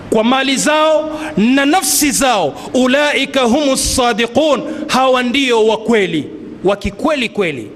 kwa 0.10 0.24
mali 0.24 0.58
zao 0.58 1.20
na 1.38 1.66
nafsi 1.66 2.12
zao. 2.12 2.62
Ulaika 2.74 3.42
humu 3.42 3.78
sadiqun 3.78 4.62
hawa 4.88 5.24
ndio 5.24 5.68
wa 5.68 5.78
kweli 5.78 6.30
wa 6.64 6.76
kikweli 6.76 7.30
kweli 7.30 7.72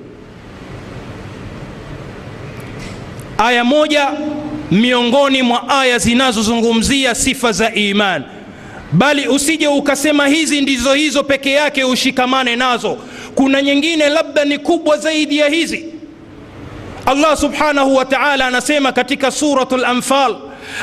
aya 3.40 3.64
moja 3.64 4.08
miongoni 4.72 5.42
mwa 5.42 5.70
aya 5.70 5.98
zinazozungumzia 6.00 7.16
sifa 7.16 7.52
za 7.52 7.74
iman. 7.74 8.24
Bali 8.92 9.28
usije 9.28 9.68
ukasema 9.68 10.28
hizi 10.28 10.62
ndizo 10.62 10.94
hizo 10.94 11.24
peke 11.24 11.52
yake 11.52 11.84
ushikamane 11.84 12.56
nazo. 12.56 12.98
Kuna 13.36 13.62
nyingine 13.62 14.10
labda 14.10 14.46
ni 14.46 14.58
kubwa 14.58 14.98
zaidi 14.98 15.38
ya 15.38 15.48
hizi. 15.50 15.86
Allah 17.06 17.38
subhanahu 17.38 17.96
wa 17.96 18.06
taala 18.06 18.46
anasema 18.48 18.92
katika 18.92 19.32
suratu 19.32 19.78
lanfal 19.78 20.36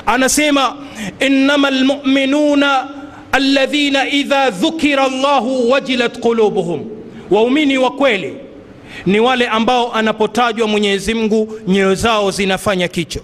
anasema 0.07 0.77
innama 1.21 1.71
lmuminuna 1.71 2.89
alladhina 3.33 4.09
idha 4.11 4.51
dhukira 4.51 5.09
llahu 5.09 5.71
wajilat 5.71 6.19
qulubuhum. 6.19 6.85
Waumini 7.31 7.79
wa 7.79 7.91
kweli 7.91 8.37
ni 9.07 9.21
wale 9.21 9.49
ambao 9.49 9.93
anapotajwa 9.95 10.69
mwenyezi 10.69 11.15
mungu 11.15 11.59
nyoyo 11.69 11.95
zao 11.95 12.31
zinafanya 12.31 12.89
kicho. 12.89 13.21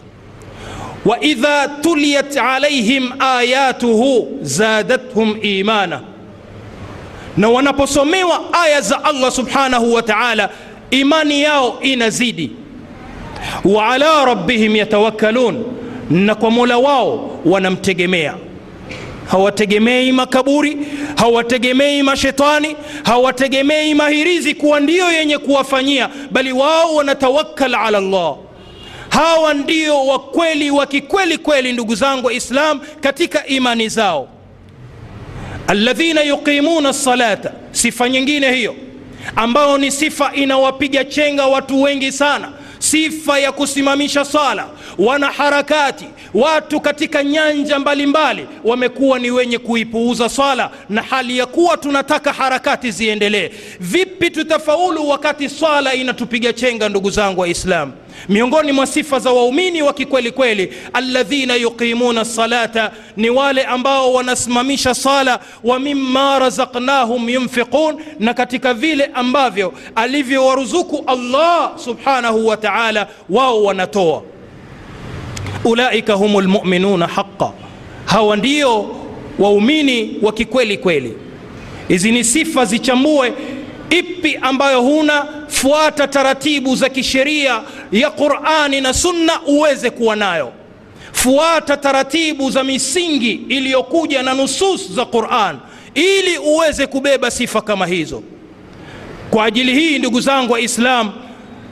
Wa 1.04 1.20
idha 1.20 1.68
tuliyat 1.68 2.36
alaihim 2.36 3.10
ayatuhu 3.18 4.38
zadathum 4.42 5.36
imana. 5.42 6.00
Na 7.36 7.48
wanaposomewa 7.48 8.40
aya 8.64 8.80
za 8.80 9.04
allah 9.04 9.32
subhanahu 9.32 9.94
wa 9.94 10.02
taala 10.02 10.50
imani 10.90 11.42
yao 11.42 11.78
inazidi. 11.80 12.50
Wa 13.64 13.88
ala 13.88 14.24
rabbihim 14.24 14.76
yatawakkalun. 14.76 15.64
Na 16.10 16.34
kwa 16.34 16.50
mola 16.50 16.78
wao 16.78 17.40
wanamtegemea 17.44 18.34
hawategemei 19.32 20.12
makaburi 20.12 20.76
hawategemei 21.16 22.02
mashetani 22.02 22.76
hawategemei 23.04 23.94
mahirizi 23.94 24.54
kuwa 24.54 24.80
ndiyo 24.80 25.12
yenye 25.12 25.38
kuwafanyia 25.38 26.08
bali 26.30 26.52
wao 26.52 26.94
wanatawakkal 26.94 27.74
ala 27.74 28.00
llah 28.00 28.36
hawa 29.08 29.54
ndio 29.54 30.06
wakweli 30.06 30.70
wa 30.70 30.86
kikweli 30.86 31.38
kweli 31.38 31.72
ndugu 31.72 31.94
zangu 31.94 32.26
waislam 32.26 32.80
katika 33.00 33.46
imani 33.46 33.88
zao. 33.88 34.28
Alladhina 35.66 36.22
yuqimuna 36.22 36.92
salata 36.92 37.52
sifa 37.70 38.08
nyingine 38.08 38.52
hiyo 38.52 38.74
ambayo 39.36 39.78
ni 39.78 39.90
sifa 39.90 40.32
inawapiga 40.34 41.04
chenga 41.04 41.46
watu 41.46 41.82
wengi 41.82 42.12
sana 42.12 42.52
sifa 42.82 43.38
ya 43.38 43.52
kusimamisha 43.52 44.24
sala 44.24 44.66
wanaharakati 44.98 46.04
watu 46.34 46.80
katika 46.80 47.24
nyanja 47.24 47.78
mbalimbali 47.78 48.46
wamekuwa 48.64 49.18
ni 49.18 49.30
wenye 49.30 49.58
kuipuuza 49.58 50.28
swala 50.28 50.70
na 50.88 51.02
hali 51.02 51.38
ya 51.38 51.46
kuwa 51.46 51.76
tunataka 51.76 52.32
harakati 52.32 52.90
ziendelee. 52.90 53.50
Vipi 53.80 54.30
tutafaulu 54.30 55.08
wakati 55.08 55.48
swala 55.48 55.94
inatupiga 55.94 56.52
chenga 56.52 56.88
ndugu 56.88 57.10
zangu 57.10 57.40
waislamu 57.40 57.92
miongoni 58.28 58.72
mwa 58.72 58.86
sifa 58.86 59.18
za 59.18 59.32
waumini 59.32 59.82
wa 59.82 59.92
kikweli 59.92 60.30
kweli 60.30 60.72
alladhina 60.92 61.54
yuqimuna 61.54 62.24
salata 62.24 62.90
ni 63.16 63.30
wale 63.30 63.64
ambao 63.64 64.12
wanasimamisha 64.12 64.94
sala 64.94 65.40
wa 65.64 65.78
mimma 65.80 66.38
razaqnahum 66.38 67.28
yunfiqun 67.28 67.96
na 68.18 68.34
katika 68.34 68.74
vile 68.74 69.04
ambavyo 69.14 69.72
alivyowaruzuku 69.94 71.04
allah 71.06 71.72
subhanahu 71.78 72.46
wa 72.46 72.56
taala 72.56 73.08
wao 73.30 73.64
wanatoa. 73.64 74.22
Ulaika 75.64 76.14
humu 76.14 76.40
lmuminuna 76.40 77.06
haqa 77.06 77.52
hawa 78.04 78.36
ndio 78.36 78.96
waumini 79.38 80.16
wa 80.22 80.32
kikweli 80.32 80.78
kweli. 80.78 81.14
Hizi 81.88 82.12
ni 82.12 82.24
sifa 82.24 82.64
zichambue 82.64 83.32
ipi 83.98 84.38
ambayo 84.42 84.80
huna 84.80 85.26
fuata 85.48 86.08
taratibu 86.08 86.76
za 86.76 86.88
kisheria 86.88 87.62
ya 87.92 88.10
qurani 88.10 88.80
na 88.80 88.94
sunna 88.94 89.40
uweze 89.46 89.90
kuwa 89.90 90.16
nayo. 90.16 90.52
Fuata 91.12 91.76
taratibu 91.76 92.50
za 92.50 92.64
misingi 92.64 93.30
iliyokuja 93.48 94.22
na 94.22 94.34
nusus 94.34 94.92
za 94.92 95.04
quran 95.04 95.58
ili 95.94 96.38
uweze 96.38 96.86
kubeba 96.86 97.30
sifa 97.30 97.60
kama 97.60 97.86
hizo. 97.86 98.22
Kwa 99.30 99.44
ajili 99.44 99.74
hii 99.80 99.98
ndugu 99.98 100.20
zangu 100.20 100.52
waislam 100.52 101.12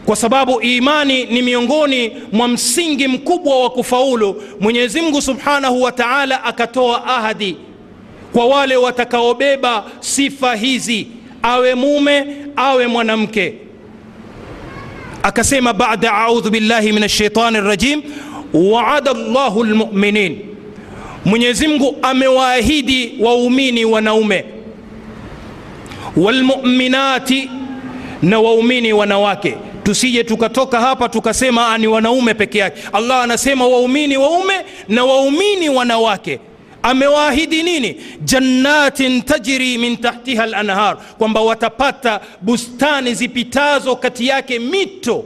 kwa 0.07 0.17
sababu 0.17 0.61
imani 0.61 1.25
ni 1.25 1.43
miongoni 1.43 2.13
mwa 2.33 2.49
msingi 2.49 3.09
mkubwa 3.09 3.63
wa 3.63 3.71
kufaulu 3.71 4.43
mwenyezi 4.61 5.01
mungu 5.01 5.23
subhanahu 5.23 5.83
wa 5.83 5.93
taala 5.93 6.45
akatoa 6.45 7.05
ahadi 7.07 7.57
kwa 8.33 8.47
wale 8.47 8.77
watakaobeba 8.77 9.85
sifa 10.01 10.55
hizi 10.55 11.07
awe 11.42 11.74
mume 11.74 12.26
awe 12.57 12.87
mwanamke. 12.87 13.55
Akasema 15.22 15.72
bada 15.72 16.12
audhu 16.14 16.50
billahi 16.50 16.92
min 16.92 17.03
alshaitani 17.03 17.61
rajim 17.61 18.03
waada 18.53 19.12
llahu 19.12 19.64
lmuminin 19.64 20.38
mwenyezi 21.24 21.68
mungu 21.68 21.96
amewaahidi 22.03 23.12
waumini 23.20 23.85
wanaume. 23.85 24.44
Walmuminati 26.16 27.50
na 28.22 28.40
waumini 28.40 28.92
wanawake. 28.92 29.57
Tusije 29.83 30.24
tukatoka 30.24 30.81
hapa 30.81 31.09
tukasema 31.09 31.79
ni 31.79 31.87
wanaume 31.87 32.35
peke 32.35 32.59
yake. 32.59 32.81
Allah 32.92 33.22
anasema 33.22 33.66
waumini 33.66 34.16
waume 34.16 34.55
na 34.88 35.05
waumini 35.05 35.68
wanawake 35.68 36.38
amewaahidi 36.83 37.62
nini? 37.62 37.97
Jannatin 38.25 39.23
tajri 39.23 39.79
min 39.79 39.97
tahtiha 39.97 40.47
lanhar 40.47 40.97
kwamba 41.19 41.40
watapata 41.40 42.21
bustani 42.40 43.14
zipitazo 43.14 43.97
kati 43.97 44.27
yake 44.27 44.59
mito 44.59 45.25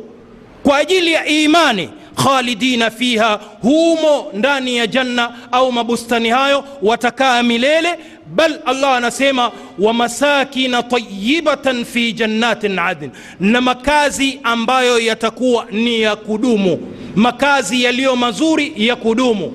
kwa 0.63 0.77
ajili 0.77 1.13
ya 1.13 1.27
imani 1.27 1.91
khalidina 2.25 2.91
fiha 2.91 3.41
humo 3.63 4.27
ndani 4.35 4.77
ya 4.77 4.87
janna 4.87 5.33
au 5.53 5.73
mabustani 5.73 6.29
hayo 6.29 6.65
watakaa 6.83 7.43
milele. 7.43 7.89
Bal 8.35 8.61
allah 8.67 8.97
anasema 8.97 9.53
wa 9.79 9.93
masakina 9.95 10.83
tayibatan 10.83 11.85
fi 11.85 12.13
jannatin 12.13 12.79
adn 12.79 13.11
na 13.41 13.61
makazi 13.61 14.41
ambayo 14.43 14.99
yatakuwa 15.01 15.67
ni 15.71 16.01
ya 16.01 16.17
kudumu 16.17 16.95
makazi 17.17 17.83
yaliyo 17.85 18.17
mazuri 18.17 18.73
ya 18.77 18.97
kudumu 18.97 19.53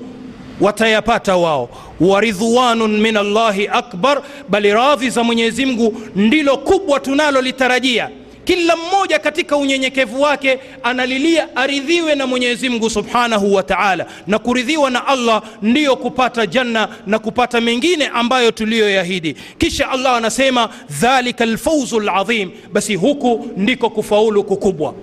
watayapata 0.60 1.36
wao. 1.36 1.68
Waridhwanun 2.00 3.00
min 3.00 3.16
allahi 3.16 3.68
akbar 3.68 4.22
bali 4.48 4.72
radhi 4.72 5.10
za 5.10 5.24
mwenyezi 5.24 5.66
mungu 5.66 6.00
ndilo 6.16 6.56
kubwa 6.56 7.00
tunalolitarajia. 7.00 8.10
Kila 8.44 8.76
mmoja 8.76 9.18
katika 9.18 9.56
unyenyekevu 9.56 10.20
wake 10.22 10.58
analilia 10.82 11.56
aridhiwe 11.56 12.14
na 12.14 12.26
mwenyezi 12.26 12.68
mungu 12.68 12.90
subhanahu 12.90 13.54
wa 13.54 13.62
taala. 13.62 14.06
Na 14.26 14.38
kuridhiwa 14.38 14.90
na 14.90 15.06
allah 15.06 15.42
ndiyo 15.62 15.96
kupata 15.96 16.46
janna 16.46 16.88
na 17.06 17.18
kupata 17.18 17.60
mengine 17.60 18.06
ambayo 18.14 18.50
tuliyoyahidi. 18.50 19.36
Kisha 19.58 19.90
allah 19.90 20.16
anasema 20.16 20.68
dhalika 21.00 21.44
alfawzu 21.44 22.00
ladhim 22.00 22.50
basi 22.72 22.94
huku 22.94 23.48
ndiko 23.56 23.90
kufaulu 23.90 24.44
kukubwa. 24.44 24.94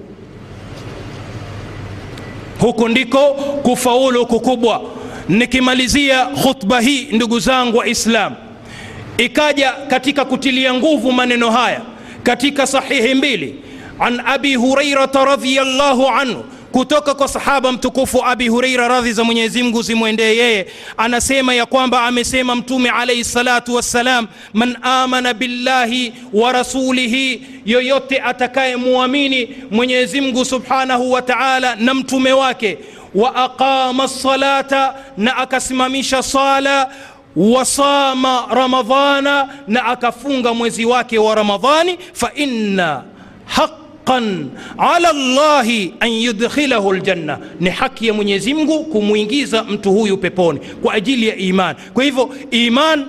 Huku 2.60 2.88
ndiko 2.90 3.20
kufaulu 3.64 4.26
kukubwa 4.26 4.82
nikimalizia 5.30 6.26
khutba 6.26 6.80
hii 6.80 7.08
ndugu 7.12 7.40
zangu 7.40 7.78
Waislamu, 7.78 8.36
ikaja 9.18 9.72
katika 9.72 10.26
kutilia 10.26 10.74
nguvu 10.74 11.12
maneno 11.12 11.52
haya 11.52 11.82
katika 12.24 12.68
sahihi 12.68 13.14
mbili. 13.14 13.56
An 14.00 14.22
abi 14.26 14.56
hurairata 14.56 15.26
radhiallahu 15.26 16.08
anhu 16.08 16.46
kutoka 16.72 17.14
kwa 17.14 17.28
sahaba 17.28 17.72
mtukufu 17.72 18.26
abi 18.26 18.48
Huraira, 18.48 18.88
radhi 18.88 19.14
za 19.14 19.24
mwenyezi 19.24 19.64
mungu 19.64 19.82
zimwendee 19.82 20.36
yeye 20.36 20.68
anasema 20.98 21.54
ya 21.54 21.66
kwamba 21.66 22.02
amesema 22.04 22.56
mtume 22.56 22.90
alaihi 22.90 23.24
salatu 23.24 23.76
wassalam 23.76 24.28
man 24.54 24.78
amana 24.82 25.34
billahi 25.34 26.14
wa 26.34 26.52
rasulihi 26.52 27.42
yoyote 27.66 28.20
atakayemwamini 28.20 29.50
mwenyezi 29.72 30.22
mungu 30.22 30.46
subhanahu 30.46 31.12
wa 31.12 31.22
taala 31.22 31.76
na 31.76 31.94
mtume 31.94 32.34
wake 32.34 32.78
wa 33.16 33.36
aqama 33.36 34.08
salata 34.08 34.96
na 35.18 35.38
akasimamisha 35.38 36.24
sala 36.24 36.90
wasama 37.36 38.46
ramadhana 38.52 39.50
na 39.68 39.86
akafunga 39.86 40.54
mwezi 40.54 40.86
wake 40.86 41.18
wa 41.18 41.36
ramadhani 41.36 41.98
fa 42.14 42.32
inna 42.36 43.04
haqqan 43.46 44.50
ala 44.78 45.14
llahi 45.14 45.94
an 46.00 46.10
yudkhilahu 46.12 46.94
ljanna 46.94 47.38
ni 47.60 47.70
haki 47.70 48.08
ya 48.08 48.14
mwenyezi 48.14 48.54
mungu 48.54 48.84
kumwingiza 48.84 49.64
mtu 49.64 49.92
huyu 49.92 50.18
peponi 50.18 50.60
kwa 50.60 50.94
ajili 50.94 51.28
ya 51.28 51.36
iman. 51.36 51.76
Kwa 51.94 52.04
hivyo 52.04 52.30
iman 52.52 53.06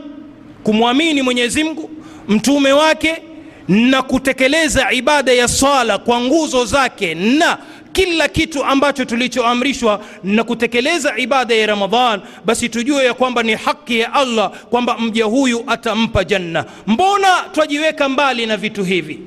kumwamini 0.62 1.22
mwenyezi 1.22 1.64
mungu 1.64 1.90
mtume 2.28 2.72
wake 2.72 3.22
na 3.68 4.02
kutekeleza 4.02 4.92
ibada 4.92 5.32
ya 5.32 5.48
swala 5.48 5.98
kwa 5.98 6.20
nguzo 6.20 6.64
zake 6.64 7.14
na 7.14 7.58
kila 7.92 8.29
kitu 8.29 8.64
ambacho 8.64 9.05
tulichoamrishwa 9.05 10.01
na 10.24 10.44
kutekeleza 10.44 11.12
ibada 11.16 11.55
ya 11.55 11.66
ramadhan 11.66 12.20
basi 12.44 12.68
tujue 12.68 13.05
ya 13.05 13.14
kwamba 13.14 13.42
ni 13.42 13.55
haki 13.55 13.98
ya 13.98 14.12
allah 14.12 14.51
kwamba 14.70 14.98
mja 14.98 15.24
huyu 15.24 15.64
atampa 15.66 16.24
janna. 16.24 16.64
Mbona 16.87 17.29
twajiweka 17.53 18.09
mbali 18.09 18.46
na 18.46 18.57
vitu 18.57 18.85
hivi? 18.85 19.18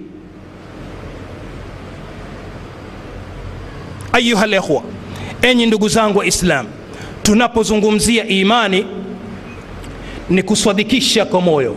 Ayuha 4.14 4.48
lekhwa 4.48 4.84
enyi 5.42 5.66
ndugu 5.66 5.90
zangu 5.90 6.20
wa 6.20 6.26
Islam, 6.26 6.68
tunapozungumzia 7.24 8.28
imani 8.28 8.86
ni 10.30 10.44
kuswadikisha 10.44 11.26
kwa 11.26 11.42
moyo. 11.42 11.76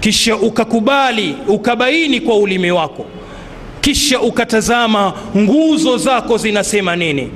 Kisha 0.00 0.36
ukakubali 0.36 1.36
ukabaini 1.48 2.20
kwa 2.20 2.36
ulimi 2.38 2.70
wako 2.70 3.06
kisha 3.84 4.20
ukatazama 4.20 5.12
nguzo 5.36 5.96
zako 5.96 6.36
zinasema 6.36 6.96
nini. 6.96 7.30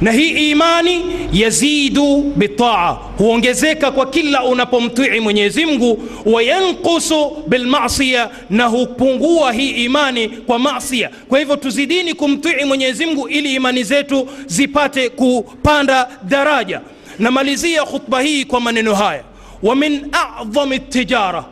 Na 0.00 0.12
hii 0.12 0.50
imani 0.50 1.02
yazidu 1.32 2.32
bitaa 2.36 2.90
huongezeka 3.18 3.90
kwa 3.90 4.06
kila 4.06 4.44
unapomtii 4.44 5.20
mwenyezi 5.20 5.66
mungu 5.66 6.02
wayankusu 6.24 7.30
bilmasia 7.46 8.30
na 8.50 8.66
hupungua 8.66 9.52
hii 9.52 9.70
imani 9.70 10.28
kwa 10.28 10.58
masia 10.58 11.10
kwa 11.28 11.38
hivyo 11.38 11.56
tuzidini 11.56 12.14
kumtii 12.14 12.64
mwenyezi 12.66 13.06
mungu 13.06 13.28
ili 13.28 13.54
imani 13.54 13.84
zetu 13.84 14.28
zipate 14.46 15.08
kupanda 15.08 16.08
daraja. 16.22 16.80
Namalizia 17.18 17.84
khutba 17.84 18.20
hii 18.20 18.44
kwa 18.44 18.60
maneno 18.60 18.94
haya. 18.94 19.22
Wa 19.62 19.76
min 19.76 20.06
adhami 20.40 20.78
tijara 20.78 21.44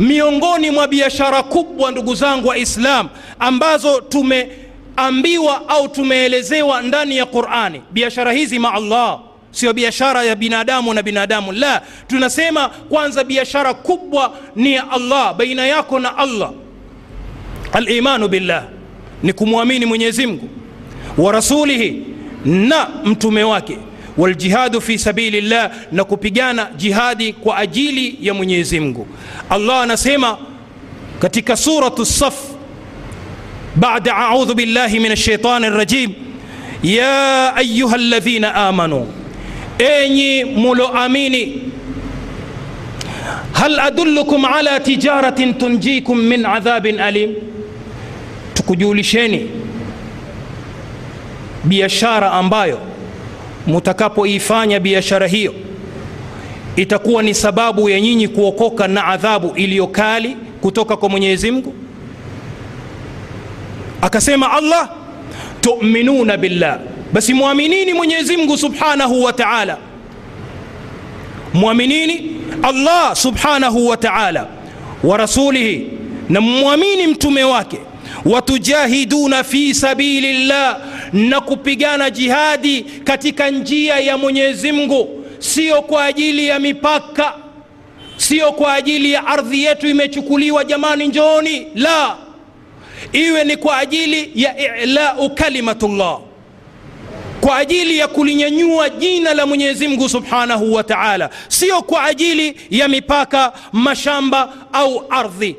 miongoni 0.00 0.70
mwa 0.70 0.88
biashara 0.88 1.42
kubwa 1.42 1.90
ndugu 1.90 2.14
zangu 2.14 2.48
waislam 2.48 3.08
ambazo 3.38 4.00
tumeambiwa 4.00 5.68
au 5.68 5.88
tumeelezewa 5.88 6.82
ndani 6.82 7.16
ya 7.16 7.26
qurani. 7.26 7.82
Biashara 7.90 8.32
hizi 8.32 8.58
ma 8.58 8.72
allah 8.74 9.20
sio 9.50 9.72
biashara 9.72 10.22
ya 10.24 10.34
binadamu 10.36 10.94
na 10.94 11.02
binadamu. 11.02 11.52
La 11.52 11.82
tunasema 12.06 12.68
kwanza 12.68 13.24
biashara 13.24 13.74
kubwa 13.74 14.32
ni 14.56 14.72
ya 14.72 14.90
allah 14.90 15.34
baina 15.36 15.66
yako 15.66 15.98
na 15.98 16.16
allah. 16.18 16.50
Alimanu 17.72 18.28
billah 18.28 18.64
ni 19.22 19.32
kumwamini 19.32 19.86
mwenyezi 19.86 20.26
mungu 20.26 20.48
wa 21.18 21.32
rasulihi 21.32 22.02
na 22.44 22.88
mtume 23.04 23.44
wake 23.44 23.78
waljihadu 24.20 24.80
fi 24.80 24.98
sabilillah, 24.98 25.70
na 25.92 26.04
kupigana 26.04 26.68
jihadi 26.76 27.32
kwa 27.32 27.56
ajili 27.58 28.18
ya 28.20 28.34
Mwenyezi 28.34 28.80
Mungu. 28.80 29.06
Allah 29.50 29.82
anasema 29.82 30.38
katika 31.18 31.56
suratu 31.56 32.06
Saf 32.06 32.34
baada 33.76 34.16
audhu 34.16 34.54
billahi 34.54 35.00
min 35.00 35.16
shaitani 35.16 35.70
rajim, 35.70 36.12
ya 36.82 37.56
ayuha 37.56 37.96
ladhina 37.96 38.54
amanu, 38.54 39.06
enyi 39.78 40.44
muloamini, 40.44 41.62
hal 43.52 43.80
adullukum 43.80 44.44
ala 44.44 44.80
tijaratin 44.80 45.54
tunjikum 45.54 46.18
min 46.22 46.46
adhabin 46.46 47.00
alim, 47.00 47.34
tukujulisheni 48.54 49.50
biashara 51.64 52.32
ambayo 52.32 52.89
mutakapoifanya 53.66 54.80
biashara 54.80 55.26
hiyo 55.26 55.54
itakuwa 56.76 57.22
ni 57.22 57.34
sababu 57.34 57.88
ya 57.88 58.00
nyinyi 58.00 58.28
kuokoka 58.28 58.88
na 58.88 59.04
adhabu 59.06 59.52
iliyo 59.56 59.86
kali 59.86 60.36
kutoka 60.60 60.96
kwa 60.96 61.08
mwenyezi 61.08 61.50
mungu? 61.50 61.74
Akasema 64.02 64.52
allah 64.52 64.88
tuminuna 65.60 66.36
billah. 66.36 66.78
Basi 67.12 67.34
mwaminini 67.34 67.92
mwenyezi 67.94 68.36
mungu 68.36 68.58
subhanahu 68.58 69.22
wa 69.24 69.32
taala. 69.32 69.78
Mwaminini 71.54 72.36
allah 72.62 73.16
subhanahu 73.16 73.86
wa 73.88 73.96
taala 73.96 74.46
wa 75.04 75.16
rasulihi 75.16 75.86
na 76.28 76.40
mwamini 76.40 77.06
mtume 77.06 77.44
wake 77.44 77.78
watujahiduna 78.24 79.44
fi 79.44 79.74
sabilillah, 79.74 80.78
na 81.12 81.40
kupigana 81.40 82.10
jihadi 82.10 82.82
katika 82.82 83.50
njia 83.50 83.98
ya 84.00 84.18
mwenyezi 84.18 84.72
mungu 84.72 85.24
sio 85.38 85.82
kwa 85.82 86.04
ajili 86.04 86.46
ya 86.46 86.58
mipaka 86.58 87.34
sio 88.16 88.52
kwa 88.52 88.74
ajili 88.74 89.12
ya 89.12 89.26
ardhi 89.26 89.64
yetu 89.64 89.86
imechukuliwa 89.88 90.64
jamani 90.64 91.06
njooni. 91.08 91.66
La 91.74 92.16
iwe 93.12 93.44
ni 93.44 93.56
kwa 93.56 93.78
ajili 93.78 94.30
ya 94.34 94.76
ilau 94.82 95.30
kalimatullah 95.34 96.18
kwa 97.40 97.56
ajili 97.56 97.98
ya 97.98 98.08
kulinyanyua 98.08 98.88
jina 98.88 99.34
la 99.34 99.46
mwenyezi 99.46 99.88
mungu 99.88 100.08
subhanahu 100.08 100.74
wa 100.74 100.84
taala 100.84 101.30
sio 101.48 101.82
kwa 101.82 102.04
ajili 102.04 102.56
ya 102.70 102.88
mipaka 102.88 103.52
mashamba 103.72 104.52
au 104.72 105.04
ardhi 105.10 105.56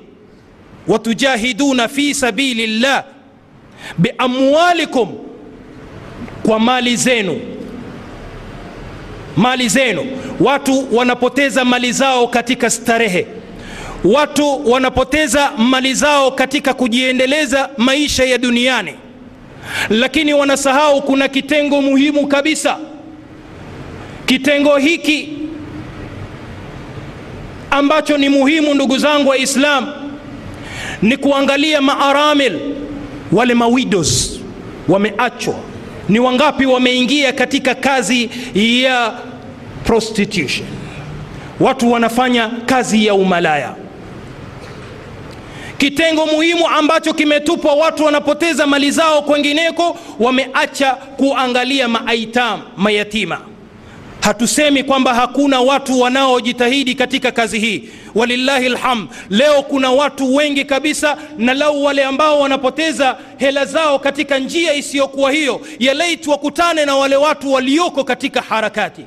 watujahiduna 0.88 1.88
fi 1.88 2.14
sabili 2.14 2.68
llah 2.68 3.04
biamwalikum 3.98 5.10
kwa 6.46 6.60
mali 6.60 6.96
zenu. 6.96 7.40
Mali 9.38 9.70
zenu. 9.70 10.06
Watu 10.40 10.96
wanapoteza 10.96 11.66
mali 11.66 11.92
zao 11.92 12.28
katika 12.28 12.70
starehe. 12.70 13.28
Watu 14.04 14.72
wanapoteza 14.72 15.52
mali 15.58 15.94
zao 15.94 16.32
katika 16.32 16.74
kujiendeleza 16.74 17.70
maisha 17.78 18.24
ya 18.24 18.38
duniani. 18.38 18.94
Lakini 19.90 20.34
wanasahau 20.34 21.02
kuna 21.02 21.28
kitengo 21.28 21.82
muhimu 21.82 22.28
kabisa. 22.28 22.78
Kitengo 24.26 24.78
hiki 24.78 25.30
ambacho 27.72 28.18
ni 28.18 28.30
muhimu 28.30 28.74
ndugu 28.74 28.98
zangu 28.98 29.30
wa 29.30 29.38
islam 29.38 29.94
ni 31.02 31.18
kuangalia 31.18 31.82
maaramil. 31.82 32.60
Wale 33.32 33.54
mawidos 33.54 34.40
wameachwa. 34.88 35.56
Ni 36.10 36.20
wangapi 36.20 36.66
wameingia 36.66 37.34
katika 37.34 37.76
kazi 37.76 38.30
ya 38.54 39.14
prostitution? 39.84 40.68
Watu 41.60 41.92
wanafanya 41.92 42.50
kazi 42.66 43.06
ya 43.06 43.14
umalaya. 43.14 43.76
Kitengo 45.78 46.26
muhimu 46.26 46.68
ambacho 46.68 47.14
kimetupwa 47.14 47.74
watu 47.74 48.04
wanapoteza 48.06 48.68
mali 48.68 48.92
zao 48.92 49.22
kwengineko 49.22 49.98
wameacha 50.20 50.92
kuangalia 50.94 51.88
maaitam 51.88 52.62
mayatima. 52.78 53.42
Hatusemi 54.22 54.84
kwamba 54.84 55.14
hakuna 55.14 55.62
watu 55.62 56.00
wanaojitahidi 56.02 56.96
katika 56.96 57.32
kazi 57.32 57.60
hii 57.60 57.84
walillahi 58.16 58.70
lhamd 58.70 59.10
leo 59.30 59.62
kuna 59.64 59.92
watu 59.92 60.36
wengi 60.36 60.66
kabisa 60.66 61.18
na 61.38 61.54
lau 61.54 61.84
wale 61.84 62.04
ambao 62.04 62.40
wanapoteza 62.40 63.18
hela 63.38 63.66
zao 63.66 64.00
katika 64.00 64.40
njia 64.40 64.74
isiyokuwa 64.74 65.32
hiyo 65.32 65.62
ya 65.80 65.94
wakutane 66.32 66.86
na 66.86 66.96
wale 66.96 67.16
watu 67.16 67.54
walioko 67.54 68.04
katika 68.04 68.42
harakati. 68.42 69.06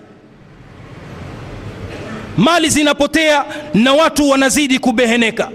Mali 2.37 2.69
zinapotea 2.69 3.45
na 3.75 3.93
watu 3.95 4.31
wanazidi 4.31 4.79
kubeheneka. 4.79 5.51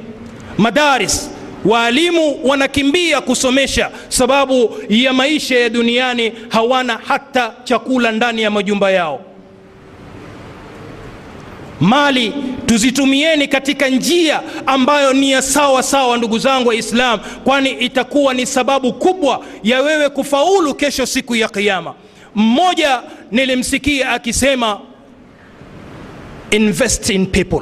Madaris 0.58 1.30
waalimu 1.66 2.40
wanakimbia 2.44 3.22
kusomesha 3.22 3.92
sababu 4.10 4.76
ya 4.90 5.14
maisha 5.14 5.60
ya 5.60 5.70
duniani 5.70 6.34
hawana 6.50 7.00
hata 7.08 7.54
chakula 7.64 8.12
ndani 8.12 8.42
ya 8.42 8.52
majumba 8.52 8.92
yao 8.92 9.22
mali 11.80 12.34
tuzitumieni 12.66 13.48
katika 13.48 13.90
njia 13.90 14.42
ambayo 14.66 15.14
ni 15.14 15.32
ya 15.32 15.42
sawa 15.42 15.84
sawa 15.84 16.18
ndugu 16.18 16.40
zangu 16.40 16.70
waislam 16.70 17.20
kwani 17.44 17.70
itakuwa 17.72 18.34
ni 18.34 18.46
sababu 18.46 18.94
kubwa 18.94 19.46
ya 19.64 19.82
wewe 19.82 20.10
kufaulu 20.10 20.74
kesho 20.76 21.06
siku 21.06 21.36
ya 21.36 21.50
kiama 21.50 21.94
mmoja 22.36 23.02
nilimsikia 23.32 24.10
akisema 24.10 24.80
invest 26.52 27.10
in 27.10 27.26
people. 27.26 27.62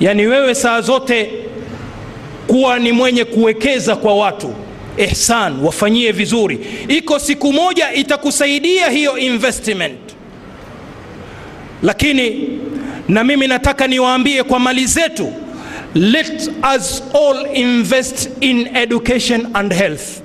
Yani 0.00 0.26
wewe 0.26 0.54
saa 0.54 0.80
zote 0.80 1.30
kuwa 2.46 2.78
ni 2.78 2.92
mwenye 2.92 3.24
kuwekeza 3.24 3.96
kwa 3.96 4.14
watu. 4.14 4.54
Ihsan 4.96 5.60
wafanyie 5.64 6.12
vizuri. 6.12 6.66
Iko 6.88 7.18
siku 7.18 7.52
moja 7.52 7.92
itakusaidia 7.92 8.90
hiyo 8.90 9.18
investment 9.18 10.05
lakini 11.82 12.48
na 13.08 13.24
mimi 13.24 13.46
nataka 13.46 13.86
niwaambie 13.86 14.42
kwa 14.42 14.58
mali 14.60 14.86
zetu 14.86 15.32
let 15.94 16.50
us 16.76 17.02
all 17.14 17.46
invest 17.56 18.30
in 18.40 18.76
education 18.76 19.46
and 19.54 19.74
health. 19.74 20.22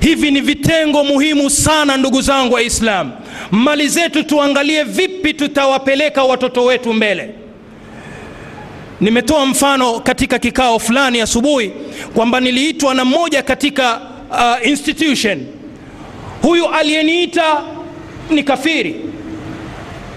Hivi 0.00 0.30
ni 0.30 0.40
vitengo 0.40 1.04
muhimu 1.04 1.50
sana 1.50 1.96
ndugu 1.96 2.20
zangu 2.22 2.54
waislam 2.54 3.12
mali 3.50 3.88
zetu 3.88 4.22
tuangalie 4.22 4.84
vipi 4.84 5.34
tutawapeleka 5.34 6.24
watoto 6.24 6.64
wetu 6.64 6.92
mbele. 6.92 7.30
Nimetoa 9.00 9.46
mfano 9.46 10.00
katika 10.00 10.38
kikao 10.38 10.78
fulani 10.78 11.20
asubuhi 11.20 11.72
kwamba 12.14 12.40
niliitwa 12.40 12.94
na 12.94 13.04
mmoja 13.04 13.42
katika 13.42 14.00
uh, 14.30 14.68
institution. 14.68 15.46
Huyu 16.42 16.66
aliyeniita 16.68 17.62
ni 18.30 18.42
kafiri 18.42 18.96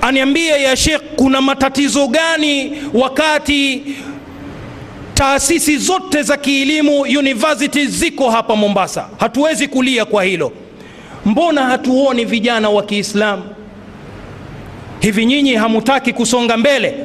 aniambia 0.02 0.58
ya 0.58 0.76
shekh 0.76 1.02
kuna 1.16 1.42
matatizo 1.42 2.08
gani 2.08 2.72
wakati 2.94 3.84
taasisi 5.14 5.78
zote 5.78 6.22
za 6.24 6.38
kielimu 6.38 7.02
university 7.02 7.86
ziko 7.86 8.30
hapa 8.30 8.56
mombasa? 8.56 9.10
Hatuwezi 9.20 9.68
kulia 9.68 10.06
kwa 10.06 10.24
hilo. 10.24 10.52
Mbona 11.26 11.64
hatuoni 11.64 12.26
vijana 12.26 12.70
wa 12.70 12.84
kiislamu? 12.84 13.44
Hivi 15.00 15.26
nyinyi 15.26 15.56
hamutaki 15.56 16.14
kusonga 16.14 16.58
mbele? 16.58 16.96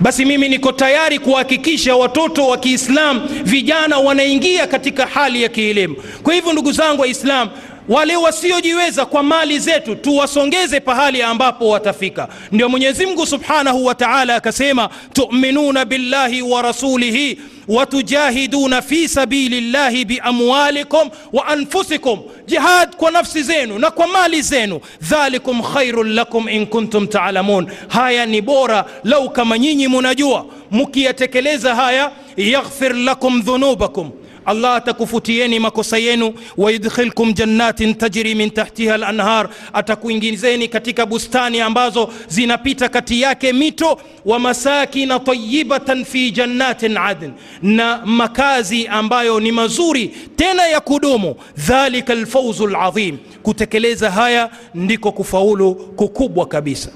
Basi 0.00 0.24
mimi 0.24 0.48
niko 0.48 0.72
tayari 0.72 1.18
kuhakikisha 1.18 1.96
watoto 1.96 2.46
wa 2.48 2.58
kiislam 2.58 3.28
vijana 3.44 3.98
wanaingia 3.98 4.66
katika 4.66 5.06
hali 5.06 5.42
ya 5.42 5.48
kielimu. 5.48 5.96
Kwa 6.22 6.34
hivyo 6.34 6.52
ndugu 6.52 6.72
zangu 6.72 7.00
waislam 7.00 7.48
wale 7.88 8.16
wasiojiweza 8.16 9.06
kwa 9.06 9.22
mali 9.22 9.58
zetu 9.58 9.94
tuwasongeze 9.96 10.80
pahali 10.80 11.22
ambapo 11.22 11.68
watafika. 11.68 12.28
Ndio 12.52 12.68
mwenyezi 12.68 13.06
mungu 13.06 13.26
subhanahu 13.26 13.84
wa 13.84 13.94
taala 13.94 14.34
akasema 14.36 14.88
tuminuna 15.12 15.84
billahi 15.84 16.42
wa 16.42 16.62
rasulihi 16.62 17.38
watujahiduna 17.68 18.82
fi 18.82 19.08
sabili 19.08 19.60
llahi 19.60 20.04
biamwalikum 20.04 21.10
wa 21.32 21.46
anfusikum. 21.46 22.20
Jihad 22.46 22.96
kwa 22.96 23.10
nafsi 23.10 23.42
zenu 23.42 23.78
na 23.78 23.90
kwa 23.90 24.06
mali 24.06 24.42
zenu. 24.42 24.80
Dhalikum 25.02 25.62
khairun 25.62 26.14
lakum 26.14 26.48
in 26.48 26.66
kuntum 26.66 27.06
taalamun 27.06 27.66
haya 27.88 28.26
ni 28.26 28.40
bora 28.40 28.84
lau 29.04 29.30
kama 29.30 29.58
nyinyi 29.58 29.88
munajua. 29.88 30.46
Mukiyatekeleza 30.70 31.74
haya 31.74 32.10
yaghfir 32.36 32.94
lakum 32.96 33.42
dhunubakum 33.42 34.10
allah 34.46 34.74
atakufutieni 34.76 35.58
makosa 35.58 35.98
yenu. 35.98 36.34
Wayudkhilkum 36.56 37.32
jannatin 37.34 37.94
tajri 37.94 38.34
min 38.34 38.50
tahtiha 38.50 38.96
lanhar 38.96 39.48
atakuingizeni 39.72 40.68
katika 40.68 41.06
bustani 41.06 41.60
ambazo 41.60 42.08
zinapita 42.28 42.88
kati 42.88 43.20
yake 43.20 43.52
mito. 43.52 44.00
Wa 44.24 44.38
masakina 44.38 45.18
tayibatan 45.20 46.04
fi 46.04 46.30
jannatin 46.30 46.96
adn 46.96 47.30
na 47.62 48.02
makazi 48.06 48.86
ambayo 48.86 49.40
ni 49.40 49.52
mazuri 49.52 50.08
tena 50.36 50.66
ya 50.66 50.80
kudumu. 50.80 51.34
Dhalika 51.56 52.12
alfauzu 52.12 52.66
ladhim 52.66 53.18
kutekeleza 53.42 54.10
haya 54.10 54.50
ndiko 54.74 55.12
kufaulu 55.12 55.74
kukubwa 55.74 56.46
kabisa. 56.46 56.90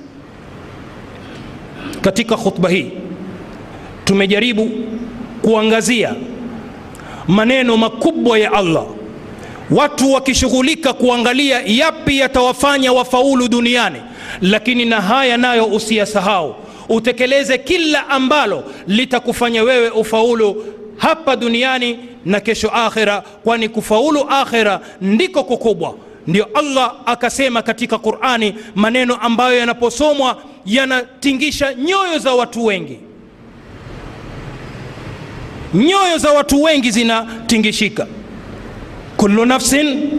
Katika 2.00 2.36
khutba 2.36 2.68
hii 2.68 2.90
tumejaribu 4.04 4.70
kuangazia 5.42 6.14
maneno 7.28 7.76
makubwa 7.76 8.38
ya 8.38 8.52
Allah, 8.52 8.84
watu 9.70 10.12
wakishughulika 10.12 10.92
kuangalia 10.92 11.62
yapi 11.66 12.18
yatawafanya 12.18 12.92
wafaulu 12.92 13.48
duniani, 13.48 13.98
lakini 14.40 14.84
na 14.84 15.00
haya 15.00 15.36
nayo 15.36 15.64
usiyasahau, 15.66 16.54
utekeleze 16.88 17.58
kila 17.58 18.08
ambalo 18.08 18.64
litakufanya 18.86 19.62
wewe 19.62 19.90
ufaulu 19.90 20.64
hapa 20.96 21.36
duniani 21.36 21.98
na 22.24 22.40
kesho 22.40 22.68
akhera, 22.70 23.22
kwani 23.44 23.68
kufaulu 23.68 24.20
akhera 24.30 24.80
ndiko 25.00 25.44
kukubwa. 25.44 25.94
Ndio 26.26 26.48
Allah 26.54 26.94
akasema 27.06 27.62
katika 27.62 27.98
Qur'ani 27.98 28.54
maneno 28.74 29.14
ambayo 29.16 29.58
yanaposomwa 29.58 30.36
yanatingisha 30.66 31.74
nyoyo 31.74 32.18
za 32.18 32.34
watu 32.34 32.64
wengi 32.64 32.98
nyoyo 35.74 36.18
za 36.18 36.30
watu 36.30 36.62
wengi 36.62 36.90
zinatingishika. 36.90 38.06
kullu 39.16 39.44
nafsin 39.46 40.10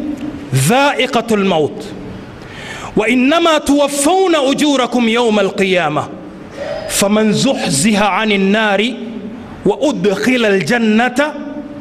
dhaiqatu 0.54 1.38
lmaut 1.38 1.84
tuwaffawna 3.60 4.42
ujurakum 4.42 5.10
yauma 5.10 5.42
alqiyama 5.42 6.08
faman 6.88 7.34
zuhziha 7.34 8.14
ani 8.18 8.38
nnari 8.38 8.96
wa 9.66 9.78
udkhila 9.80 10.48
aljannata 10.48 11.34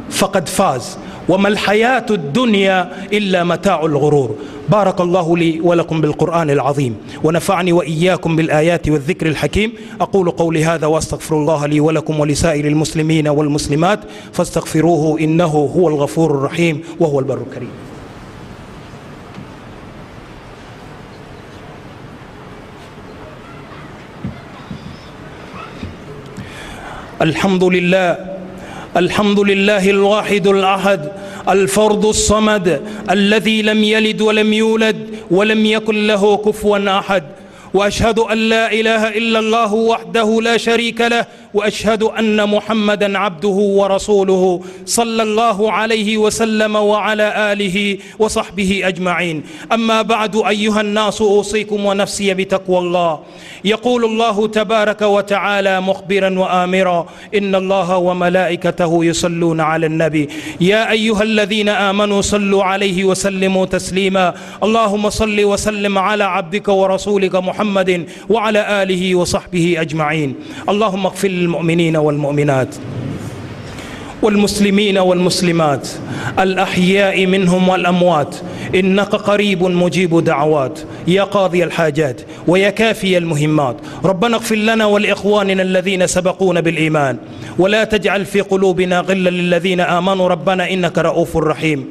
faqad 0.09 0.47
faz 0.47 0.97
وما 1.31 1.49
الحياة 1.49 2.07
الدنيا 2.11 2.79
إلا 3.13 3.45
متاع 3.45 3.85
الغرور. 3.85 4.37
بارك 4.69 5.01
الله 5.01 5.37
لي 5.37 5.61
ولكم 5.61 6.01
بالقرآن 6.01 6.51
العظيم 6.51 6.97
ونفعني 7.25 7.73
وإياكم 7.73 8.37
بالآيات 8.37 8.89
والذكر 8.89 9.27
الحكيم. 9.27 9.73
أقول 10.01 10.31
قولي 10.31 10.65
هذا 10.65 10.87
وأستغفر 10.87 11.37
الله 11.37 11.67
لي 11.67 11.81
ولكم 11.81 12.21
ولسائر 12.21 12.65
المسلمين 12.67 13.29
والمسلمات 13.29 14.01
فاستغفروه 14.33 15.21
إنه 15.21 15.45
هو 15.77 15.89
الغفور 15.89 16.31
الرحيم 16.31 16.83
وهو 17.01 17.19
البر 17.19 17.39
الكريم. 17.49 17.71
الحمد 27.23 27.65
لله 27.65 28.30
الحمد 28.97 29.41
لله 29.41 29.91
الواحد 29.91 30.47
الأحد 30.47 31.13
الفرد 31.49 32.05
الصمد 32.05 32.81
الذي 33.11 33.63
لم 33.63 33.85
يلد 33.85 34.21
ولم 34.21 34.53
يولد 34.53 35.15
ولم 35.31 35.67
يكن 35.67 36.07
له 36.07 36.37
كفوا 36.37 36.99
أحد. 36.99 37.25
وأشهد 37.75 38.19
أن 38.19 38.39
لا 38.39 38.73
إله 38.73 39.09
إلا 39.09 39.39
الله 39.39 39.75
وحده 39.75 40.41
لا 40.43 40.57
شريك 40.57 41.01
له 41.01 41.27
وأشهد 41.55 42.03
أن 42.03 42.49
محمدا 42.49 43.19
عبده 43.19 43.49
ورسوله 43.49 44.63
صلى 44.87 45.23
الله 45.23 45.73
عليه 45.73 46.17
وسلم 46.17 46.77
وعلى 46.77 47.53
آله 47.53 47.99
وصحبه 48.19 48.81
أجمعين. 48.85 49.43
أما 49.73 50.03
بعد 50.03 50.37
أيها 50.37 50.81
الناس 50.81 51.21
أوصيكم 51.21 51.85
ونفسي 51.85 52.35
بتقوى 52.35 52.79
الله. 52.79 53.21
يقول 53.65 54.05
الله 54.05 54.47
تبارك 54.47 55.03
وتعالى 55.03 55.81
مخبرا 55.81 56.39
وامرا 56.39 57.07
إن 57.35 57.55
الله 57.55 57.97
وملائكته 57.97 59.05
يصلون 59.05 59.61
على 59.61 59.87
النبي. 59.87 60.29
يا 60.61 60.91
أيها 60.91 61.23
الذين 61.23 61.69
آمنوا 61.69 62.21
صلوا 62.21 62.65
عليه 62.65 63.05
وسلموا 63.05 63.67
تسليما. 63.67 64.35
اللهم 64.63 65.11
صل 65.11 65.45
وسلم 65.45 65.99
على 65.99 66.25
عبدك 66.25 66.69
ورسولك 66.69 67.35
محمد 67.35 68.07
وعلى 68.29 68.83
آله 68.83 69.15
وصحبه 69.15 69.77
أجمعين. 69.79 70.35
اللهم 70.69 71.07
اغفر 71.07 71.29
للمؤمنين 71.41 71.97
والمؤمنات. 71.97 72.73
والمسلمين 74.23 74.99
والمسلمات 74.99 75.89
الأحياء 76.39 77.27
منهم 77.27 77.69
والأموات. 77.69 78.37
إنك 78.75 79.15
قريب 79.15 79.63
مجيب 79.63 80.25
دعوات. 80.25 80.79
يا 81.07 81.23
قاضي 81.23 81.65
الحاجات 81.65 82.21
ويا 82.47 82.71
كافي 82.71 83.19
المهمات. 83.19 83.77
ربنا 84.05 84.37
اغفر 84.37 84.55
لنا 84.55 84.87
ولإخواننا 84.87 85.63
الذين 85.63 86.07
سبقونا 86.07 86.61
بالإيمان. 86.61 87.17
ولا 87.59 87.85
تجعل 87.85 88.27
في 88.27 88.41
قلوبنا 88.41 89.01
غلا 89.01 89.31
للذين 89.31 89.81
آمنوا. 89.81 90.29
ربنا 90.29 90.71
إنك 90.71 90.99
رؤوف 90.99 91.37
رحيم. 91.37 91.87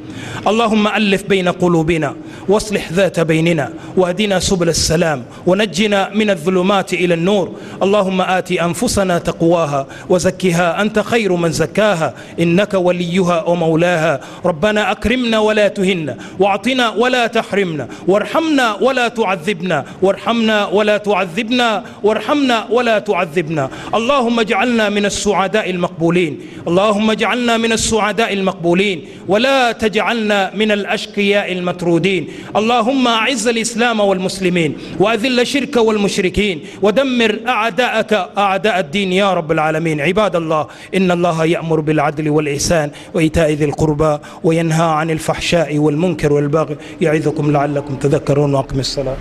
اللهم 0.46 0.88
ألف 0.88 1.22
بين 1.22 1.48
قلوبنا 1.48 2.14
واصلح 2.48 2.92
ذات 2.92 3.20
بيننا 3.20 3.72
واهدنا 3.96 4.38
سبل 4.38 4.68
السلام 4.68 5.24
ونجنا 5.46 6.10
من 6.14 6.30
الظلمات 6.30 6.92
إلى 6.94 7.14
النور. 7.14 7.52
اللهم 7.82 8.20
آت 8.20 8.52
أنفسنا 8.52 9.18
تقواها 9.18 9.86
وزكها 10.08 10.82
أنت 10.82 10.98
خير 10.98 11.32
من 11.32 11.52
زكاها. 11.52 12.14
إنك 12.40 12.74
وليها 12.74 13.48
ومولاها. 13.48 14.20
ربنا 14.44 14.90
أكرمنا 14.90 15.38
ولا 15.38 15.68
تهنا 15.68 16.16
وأعطنا 16.38 16.88
ولا 16.88 17.26
تحرمنا 17.26 17.88
وارحمنا 18.08 18.74
ولا 18.80 19.08
تعذبنا 19.08 19.84
وارحمنا 20.02 20.66
ولا 20.66 20.96
تعذبنا 20.98 21.84
وارحمنا 22.02 22.66
ولا 22.70 22.98
تعذبنا. 22.98 23.70
اللهم 23.94 24.40
اجعلنا 24.40 24.88
من 24.88 25.04
السعداء 25.04 25.70
المقبولين. 25.70 26.40
اللهم 26.68 27.10
اجعلنا 27.10 27.56
من 27.56 27.72
السعداء 27.72 28.32
المقبولين. 28.32 28.98
ولا 29.28 29.72
تجعلنا 29.72 30.50
من 30.54 30.72
الأشقياء 30.72 31.52
المطرودين. 31.52 32.28
اللهم 32.56 33.08
أعز 33.08 33.48
الإسلام 33.48 34.00
والمسلمين 34.00 34.76
وأذل 34.98 35.40
الشرك 35.40 35.76
والمشركين 35.76 36.60
ودمر 36.82 37.38
أعداءك 37.48 38.12
أعداء 38.38 38.76
الدين 38.78 39.12
يا 39.12 39.34
رب 39.34 39.52
العالمين. 39.52 40.00
عباد 40.00 40.36
الله 40.36 40.66
إن 40.94 41.10
الله 41.10 41.44
يأمر 41.44 41.80
بالعدل 41.80 42.09
والإحسان 42.18 42.90
وإيتاء 43.14 43.52
ذي 43.52 43.64
القربى 43.64 44.18
وينهى 44.44 44.84
عن 44.84 45.10
الفحشاء 45.10 45.78
والمنكر 45.78 46.32
والبغي 46.32 46.76
يعظكم 47.00 47.52
لعلكم 47.52 47.94
تذكرون 47.94 48.54
وأقم 48.54 48.78
الصلاة. 48.78 49.16